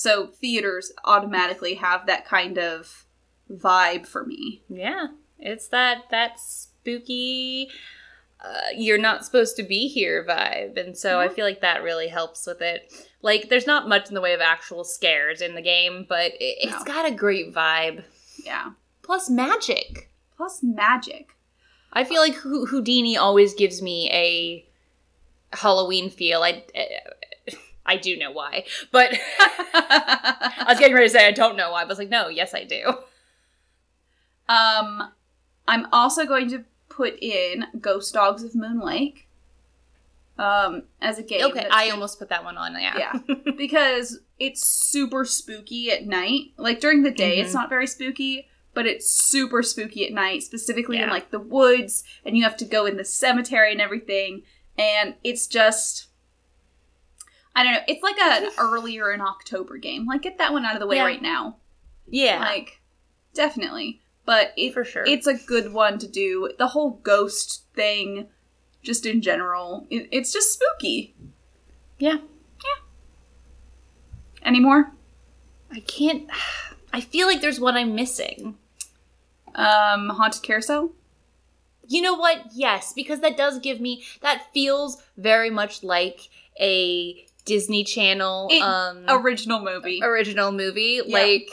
so 0.00 0.28
theaters 0.28 0.92
automatically 1.04 1.74
have 1.74 2.06
that 2.06 2.24
kind 2.24 2.56
of 2.58 3.04
vibe 3.52 4.06
for 4.06 4.24
me. 4.24 4.62
Yeah, 4.70 5.08
it's 5.38 5.68
that 5.68 6.04
that 6.10 6.40
spooky. 6.40 7.68
Uh, 8.42 8.68
you're 8.74 8.96
not 8.96 9.22
supposed 9.22 9.54
to 9.56 9.62
be 9.62 9.86
here 9.88 10.24
vibe, 10.26 10.78
and 10.78 10.96
so 10.96 11.20
I 11.20 11.28
feel 11.28 11.44
like 11.44 11.60
that 11.60 11.82
really 11.82 12.08
helps 12.08 12.46
with 12.46 12.62
it. 12.62 12.90
Like, 13.20 13.50
there's 13.50 13.66
not 13.66 13.86
much 13.86 14.08
in 14.08 14.14
the 14.14 14.22
way 14.22 14.32
of 14.32 14.40
actual 14.40 14.82
scares 14.82 15.42
in 15.42 15.54
the 15.54 15.60
game, 15.60 16.06
but 16.08 16.32
it, 16.40 16.56
it's 16.62 16.78
No. 16.78 16.84
got 16.84 17.04
a 17.06 17.14
great 17.14 17.52
vibe. 17.52 18.02
Yeah. 18.42 18.70
Plus 19.02 19.28
magic. 19.28 20.08
Plus 20.38 20.62
magic. 20.62 21.36
I 21.92 22.04
feel 22.04 22.22
like 22.22 22.34
Houdini 22.36 23.18
always 23.18 23.52
gives 23.52 23.82
me 23.82 24.08
a 24.10 24.64
Halloween 25.54 26.08
feel. 26.08 26.42
I 26.42 26.64
I 27.90 27.96
do 27.96 28.16
know 28.16 28.30
why, 28.30 28.64
but 28.92 29.10
I 29.38 30.64
was 30.68 30.78
getting 30.78 30.94
ready 30.94 31.06
to 31.08 31.10
say 31.12 31.26
I 31.26 31.32
don't 31.32 31.56
know 31.56 31.70
why, 31.72 31.82
but 31.82 31.88
I 31.88 31.92
was 31.92 31.98
like, 31.98 32.08
no, 32.08 32.28
yes, 32.28 32.54
I 32.54 32.64
do. 32.64 32.94
um 34.48 35.10
I'm 35.68 35.86
also 35.92 36.26
going 36.26 36.48
to 36.50 36.64
put 36.88 37.14
in 37.22 37.64
Ghost 37.80 38.14
Dogs 38.14 38.42
of 38.42 38.54
Moon 38.54 38.80
Lake. 38.80 39.28
Um 40.38 40.84
as 41.00 41.18
a 41.18 41.22
game. 41.22 41.44
Okay, 41.46 41.66
I 41.70 41.90
almost 41.90 42.18
put 42.18 42.28
that 42.30 42.44
one 42.44 42.56
on. 42.56 42.72
Yeah, 42.80 42.96
Yeah. 43.26 43.34
because 43.56 44.20
it's 44.38 44.64
super 44.64 45.24
spooky 45.24 45.90
at 45.90 46.06
night. 46.06 46.52
Like 46.56 46.80
during 46.80 47.02
the 47.02 47.10
day, 47.10 47.38
it's 47.40 47.50
Mhm. 47.50 47.54
not 47.54 47.68
very 47.68 47.86
spooky, 47.86 48.48
but 48.74 48.86
it's 48.86 49.08
super 49.10 49.62
spooky 49.62 50.06
at 50.06 50.12
night, 50.12 50.42
specifically 50.42 50.98
in 50.98 51.10
like 51.10 51.30
the 51.30 51.40
woods, 51.40 52.04
and 52.24 52.36
you 52.36 52.42
have 52.44 52.56
to 52.58 52.64
go 52.64 52.86
in 52.86 52.96
the 52.96 53.04
cemetery 53.04 53.72
and 53.72 53.80
everything. 53.80 54.42
And 54.78 55.16
it's 55.22 55.46
just, 55.46 56.06
I 57.54 57.64
don't 57.64 57.72
know. 57.72 57.80
It's 57.88 58.02
like 58.02 58.18
an 58.18 58.50
earlier 58.58 59.12
in 59.12 59.20
October 59.20 59.76
game. 59.78 60.06
Like 60.06 60.22
get 60.22 60.38
that 60.38 60.52
one 60.52 60.64
out 60.64 60.74
of 60.74 60.80
the 60.80 60.86
way 60.86 60.96
Yeah. 60.96 61.04
right 61.04 61.22
now. 61.22 61.56
yeah, 62.08 62.38
Like 62.40 62.80
definitely, 63.34 64.00
but 64.24 64.52
it, 64.56 64.72
for 64.72 64.84
sure. 64.84 65.04
it's 65.06 65.26
a 65.26 65.34
good 65.34 65.72
one 65.72 65.98
to 65.98 66.08
do. 66.08 66.50
The 66.58 66.68
whole 66.68 67.00
ghost 67.02 67.64
thing, 67.74 68.28
just 68.82 69.04
in 69.06 69.20
general, 69.22 69.86
it, 69.90 70.08
it's 70.12 70.32
just 70.32 70.52
spooky. 70.52 71.14
Yeah. 71.98 72.14
Yeah. 72.18 72.82
Any 74.42 74.60
more? 74.60 74.92
I 75.70 75.80
can't. 75.80 76.28
I 76.92 77.00
feel 77.00 77.26
like 77.28 77.40
there's 77.40 77.60
one 77.60 77.76
I'm 77.76 77.94
missing. 77.94 78.56
Um, 79.54 80.08
haunted 80.10 80.42
carousel. 80.42 80.90
You 81.86 82.02
know 82.02 82.14
what? 82.14 82.46
Yes, 82.52 82.92
because 82.92 83.20
that 83.20 83.36
does 83.36 83.58
give 83.58 83.80
me 83.80 84.04
that 84.22 84.52
feels 84.54 85.02
very 85.16 85.50
much 85.50 85.82
like 85.82 86.28
a 86.60 87.26
Disney 87.50 87.82
Channel 87.84 88.48
It- 88.50 88.62
um 88.62 89.04
original 89.08 89.60
movie. 89.60 90.00
original 90.02 90.52
movie. 90.52 91.00
Like 91.06 91.48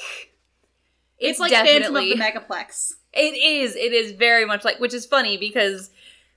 it's, 1.19 1.31
it's, 1.31 1.39
like 1.39 1.49
definitely 1.51 2.15
Phantom 2.15 2.43
of 2.43 2.47
the 2.47 2.53
Megaplex. 2.55 2.93
it 3.13 3.33
is 3.35 3.75
it 3.75 3.91
is 3.93 4.11
very 4.11 4.45
much 4.45 4.63
like 4.63 4.79
which 4.79 4.93
is 4.93 5.05
funny 5.05 5.37
because 5.37 5.89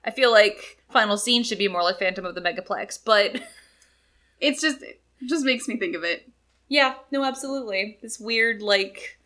I 0.04 0.10
feel 0.10 0.30
like 0.32 0.78
Final 0.90 1.18
Scene 1.18 1.42
should 1.44 1.58
be 1.58 1.68
more 1.68 1.82
like 1.82 1.98
Phantom 1.98 2.24
of 2.24 2.34
the 2.34 2.40
Megaplex, 2.40 2.98
but 3.04 3.42
It's 4.40 4.62
just 4.62 4.80
it 4.82 5.02
just 5.28 5.44
makes 5.44 5.68
me 5.68 5.76
think 5.76 5.94
of 5.94 6.02
it. 6.02 6.26
yeah, 6.68 6.94
no, 7.12 7.22
absolutely. 7.24 7.98
This 8.00 8.18
weird 8.18 8.62
like 8.62 9.18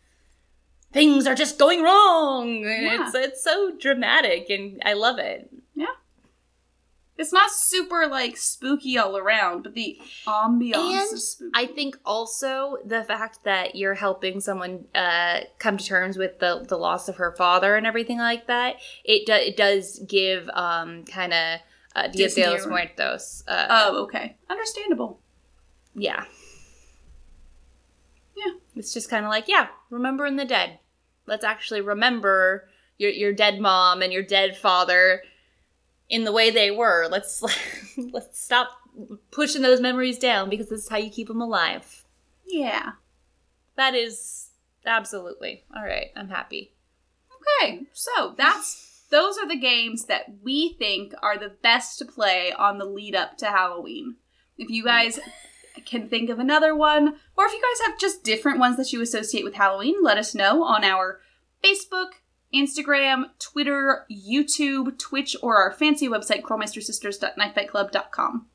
things 0.91 1.25
are 1.27 1.35
just 1.35 1.57
going 1.57 1.81
wrong. 1.81 2.59
Yeah. 2.63 3.05
It's 3.05 3.15
it's 3.15 3.43
so 3.43 3.71
dramatic 3.79 4.49
and 4.49 4.81
I 4.85 4.91
love 4.93 5.17
it. 5.19 5.49
It's 7.17 7.31
not 7.31 7.49
super 7.49 8.07
like 8.07 8.35
spooky 8.35 8.97
all 8.97 9.15
around, 9.17 9.63
but 9.63 9.73
the 9.73 9.99
ambiance 10.27 10.75
And 10.75 11.13
is 11.13 11.31
spooky. 11.31 11.51
I 11.53 11.65
think 11.65 11.97
also 12.05 12.77
the 12.85 13.03
fact 13.03 13.45
that 13.45 13.75
you're 13.75 13.93
helping 13.93 14.41
someone 14.41 14.85
uh, 14.93 15.41
come 15.57 15.77
to 15.77 15.85
terms 15.85 16.17
with 16.17 16.39
the, 16.39 16.65
the 16.67 16.77
loss 16.77 17.07
of 17.07 17.15
her 17.15 17.31
father 17.31 17.77
and 17.77 17.87
everything 17.87 18.17
like 18.17 18.47
that, 18.47 18.75
it, 19.05 19.25
do, 19.25 19.33
it 19.33 19.55
does 19.55 19.99
give 19.99 20.49
um, 20.49 21.05
kind 21.05 21.33
of 21.33 21.59
uh, 21.95 22.07
Dia 22.09 22.27
de 22.29 22.49
los 22.49 22.67
Muertos. 22.67 23.43
Uh, 23.47 23.67
oh, 23.69 24.03
okay. 24.03 24.35
Understandable. 24.49 25.21
yeah. 25.93 26.25
Yeah. 28.35 28.51
It's 28.75 28.93
just 28.93 29.09
kind 29.09 29.23
of 29.23 29.29
like, 29.29 29.47
yeah, 29.47 29.67
remembering 29.89 30.35
the 30.35 30.43
dead. 30.43 30.79
Let's 31.25 31.45
actually 31.45 31.79
remember 31.79 32.67
your, 32.97 33.11
your 33.11 33.31
dead 33.31 33.61
mom 33.61 34.01
and 34.01 34.11
your 34.11 34.23
dead 34.23 34.57
father 34.57 35.21
in 36.09 36.23
the 36.23 36.31
way 36.31 36.49
they 36.49 36.71
were. 36.71 37.07
Let's 37.09 37.43
let's 37.97 38.39
stop 38.39 38.69
pushing 39.31 39.61
those 39.61 39.81
memories 39.81 40.17
down 40.17 40.49
because 40.49 40.69
this 40.69 40.83
is 40.83 40.89
how 40.89 40.97
you 40.97 41.09
keep 41.09 41.27
them 41.27 41.41
alive. 41.41 42.05
Yeah. 42.45 42.91
That 43.75 43.95
is 43.95 44.49
absolutely 44.85 45.65
all 45.75 45.83
right. 45.83 46.07
I'm 46.15 46.29
happy. 46.29 46.73
Okay, 47.61 47.87
so 47.93 48.33
that's 48.37 49.05
those 49.11 49.37
are 49.37 49.47
the 49.47 49.59
games 49.59 50.05
that 50.05 50.25
we 50.43 50.73
think 50.79 51.13
are 51.21 51.37
the 51.37 51.53
best 51.61 51.99
to 51.99 52.05
play 52.05 52.51
on 52.51 52.77
the 52.77 52.85
lead 52.85 53.15
up 53.15 53.37
to 53.37 53.47
Halloween. 53.47 54.15
If 54.57 54.69
you 54.69 54.83
mm. 54.83 54.87
guys 54.87 55.19
can 55.85 56.09
think 56.09 56.29
of 56.29 56.39
another 56.39 56.75
one, 56.75 57.15
or 57.37 57.45
if 57.45 57.53
you 57.53 57.61
guys 57.61 57.87
have 57.87 57.99
just 57.99 58.23
different 58.23 58.59
ones 58.59 58.77
that 58.77 58.91
you 58.93 59.01
associate 59.01 59.43
with 59.43 59.55
Halloween, 59.55 59.95
let 60.01 60.17
us 60.17 60.33
know 60.33 60.63
on 60.63 60.83
our 60.83 61.19
Facebook, 61.63 62.13
Instagram, 62.55 63.25
Twitter, 63.39 64.05
YouTube, 64.09 64.97
Twitch, 64.97 65.35
or 65.41 65.57
our 65.57 65.71
fancy 65.71 66.07
website, 66.07 66.41
crawlmeistersisters.knifefightclub.com. 66.41 68.47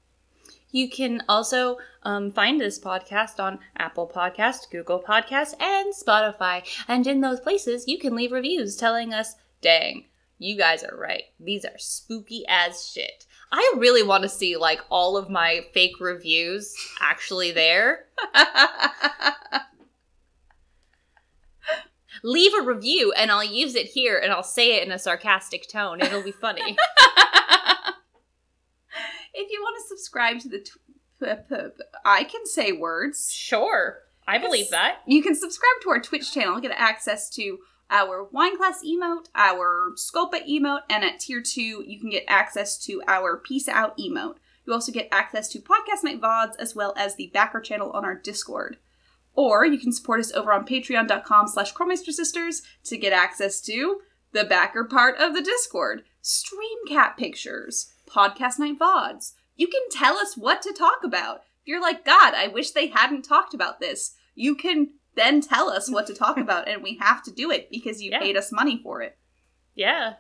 You 0.73 0.89
can 0.89 1.23
also 1.29 1.79
um, 2.05 2.31
find 2.31 2.61
this 2.61 2.79
podcast 2.79 3.41
on 3.41 3.59
Apple 3.77 4.11
Podcast, 4.15 4.71
Google 4.71 5.03
Podcast, 5.07 5.61
and 5.61 5.93
Spotify. 5.95 6.63
And 6.87 7.07
in 7.07 7.21
those 7.21 7.41
places, 7.41 7.89
you 7.89 7.99
can 7.99 8.15
leave 8.15 8.33
reviews 8.33 8.77
telling 8.77 9.13
us, 9.13 9.35
"Dang, 9.61 10.05
you 10.39 10.57
guys 10.57 10.85
are 10.85 10.97
right. 10.97 11.25
These 11.39 11.65
are 11.65 11.79
spooky 11.79 12.45
as 12.49 12.89
shit." 12.89 13.27
I 13.53 13.75
really 13.77 14.05
want 14.05 14.23
to 14.23 14.29
see 14.29 14.57
like 14.57 14.81
all 14.91 15.17
of 15.17 15.29
my 15.29 15.67
fake 15.75 16.01
reviews 16.01 16.75
actually 17.01 17.51
there. 17.51 18.05
Leave 22.23 22.53
a 22.55 22.63
review, 22.63 23.13
and 23.13 23.31
I'll 23.31 23.45
use 23.45 23.75
it 23.75 23.87
here, 23.87 24.19
and 24.19 24.33
I'll 24.33 24.43
say 24.43 24.77
it 24.77 24.87
in 24.87 24.93
a 24.93 24.99
sarcastic 24.99 25.69
tone. 25.69 26.01
It'll 26.01 26.23
be 26.23 26.33
funny. 26.33 26.63
if 29.35 29.51
you 29.51 29.61
want 29.63 29.77
to 29.83 29.89
subscribe 29.89 30.41
to 30.41 30.49
the. 30.49 30.61
Tw- 30.61 30.79
p- 31.21 31.27
p- 31.49 31.57
I 32.05 32.25
can 32.25 32.47
say 32.47 32.73
words. 32.73 33.33
sure, 33.33 34.01
I 34.27 34.39
believe 34.39 34.71
that. 34.71 34.99
You 35.07 35.23
can 35.23 35.35
subscribe 35.35 35.83
to 35.83 35.91
our 35.91 36.01
Twitch 36.01 36.33
channel, 36.33 36.61
get 36.61 36.73
access 36.73 37.29
to 37.31 37.59
our 37.91 38.25
wine 38.25 38.57
class 38.57 38.83
emote, 38.87 39.27
our 39.35 39.93
Sculpa 39.97 40.47
emote, 40.49 40.83
and 40.89 41.05
at 41.05 41.21
tier 41.21 41.43
two, 41.43 41.85
you 41.87 41.99
can 41.99 42.11
get 42.11 42.25
access 42.29 42.79
to 42.85 43.03
our 43.09 43.37
Peace 43.37 43.69
Out 43.69 43.99
emote. 43.99 44.37
You 44.67 44.73
also 44.73 44.93
get 44.93 45.09
access 45.11 45.49
to 45.49 45.59
Podcast 45.59 46.05
Night 46.05 46.21
VODs 46.21 46.55
as 46.59 46.77
well 46.77 46.95
as 46.97 47.17
the 47.17 47.31
backer 47.35 47.61
channel 47.61 47.91
on 47.91 48.05
our 48.05 48.15
Discord. 48.15 48.77
Or 49.41 49.65
you 49.65 49.79
can 49.79 49.91
support 49.91 50.21
us 50.21 50.33
over 50.33 50.53
on 50.53 50.67
patreon.com 50.67 51.49
slash 51.49 51.73
Sisters 51.75 52.61
to 52.85 52.99
get 52.99 53.15
access 53.15 53.63
to 53.63 54.01
the 54.33 54.45
backer 54.45 54.85
part 54.85 55.17
of 55.19 55.33
the 55.33 55.41
Discord, 55.41 56.03
stream 56.21 56.87
cat 56.87 57.17
pictures, 57.17 57.91
Podcast 58.07 58.59
Night 58.59 58.79
VODs. 58.79 59.33
You 59.57 59.67
can 59.69 59.81
tell 59.91 60.19
us 60.19 60.37
what 60.37 60.61
to 60.61 60.75
talk 60.75 60.99
about. 61.03 61.37
If 61.63 61.69
you're 61.69 61.81
like, 61.81 62.05
God, 62.05 62.35
I 62.35 62.49
wish 62.49 62.73
they 62.73 62.89
hadn't 62.89 63.23
talked 63.23 63.55
about 63.55 63.81
this, 63.81 64.15
you 64.35 64.55
can 64.55 64.91
then 65.17 65.41
tell 65.41 65.71
us 65.71 65.91
what 65.91 66.07
to 66.09 66.15
talk 66.15 66.37
about, 66.39 66.69
and 66.69 66.83
we 66.83 66.99
have 67.01 67.23
to 67.23 67.31
do 67.33 67.51
it 67.51 67.71
because 67.71 68.03
you 68.03 68.11
Yeah. 68.11 68.21
paid 68.21 68.37
us 68.37 68.53
money 68.53 68.79
for 68.83 69.01
it. 69.01 69.17
Yeah. 69.75 70.17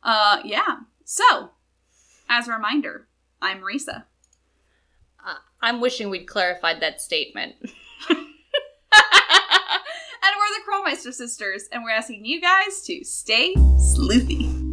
Uh, 0.00 0.42
yeah. 0.44 0.76
So, 1.04 1.50
as 2.28 2.46
a 2.46 2.52
reminder, 2.52 3.08
I'm 3.42 3.62
Risa. 3.62 4.04
Uh, 5.26 5.34
I'm 5.60 5.80
wishing 5.80 6.08
we'd 6.08 6.28
clarified 6.28 6.80
that 6.82 7.00
statement. 7.00 7.56
and 8.94 10.34
we're 10.36 10.54
the 10.54 10.64
Krollmeister 10.66 11.12
sisters, 11.12 11.68
and 11.72 11.82
we're 11.84 11.90
asking 11.90 12.24
you 12.24 12.40
guys 12.40 12.82
to 12.82 13.04
stay 13.04 13.54
sleuthy. 13.54 14.67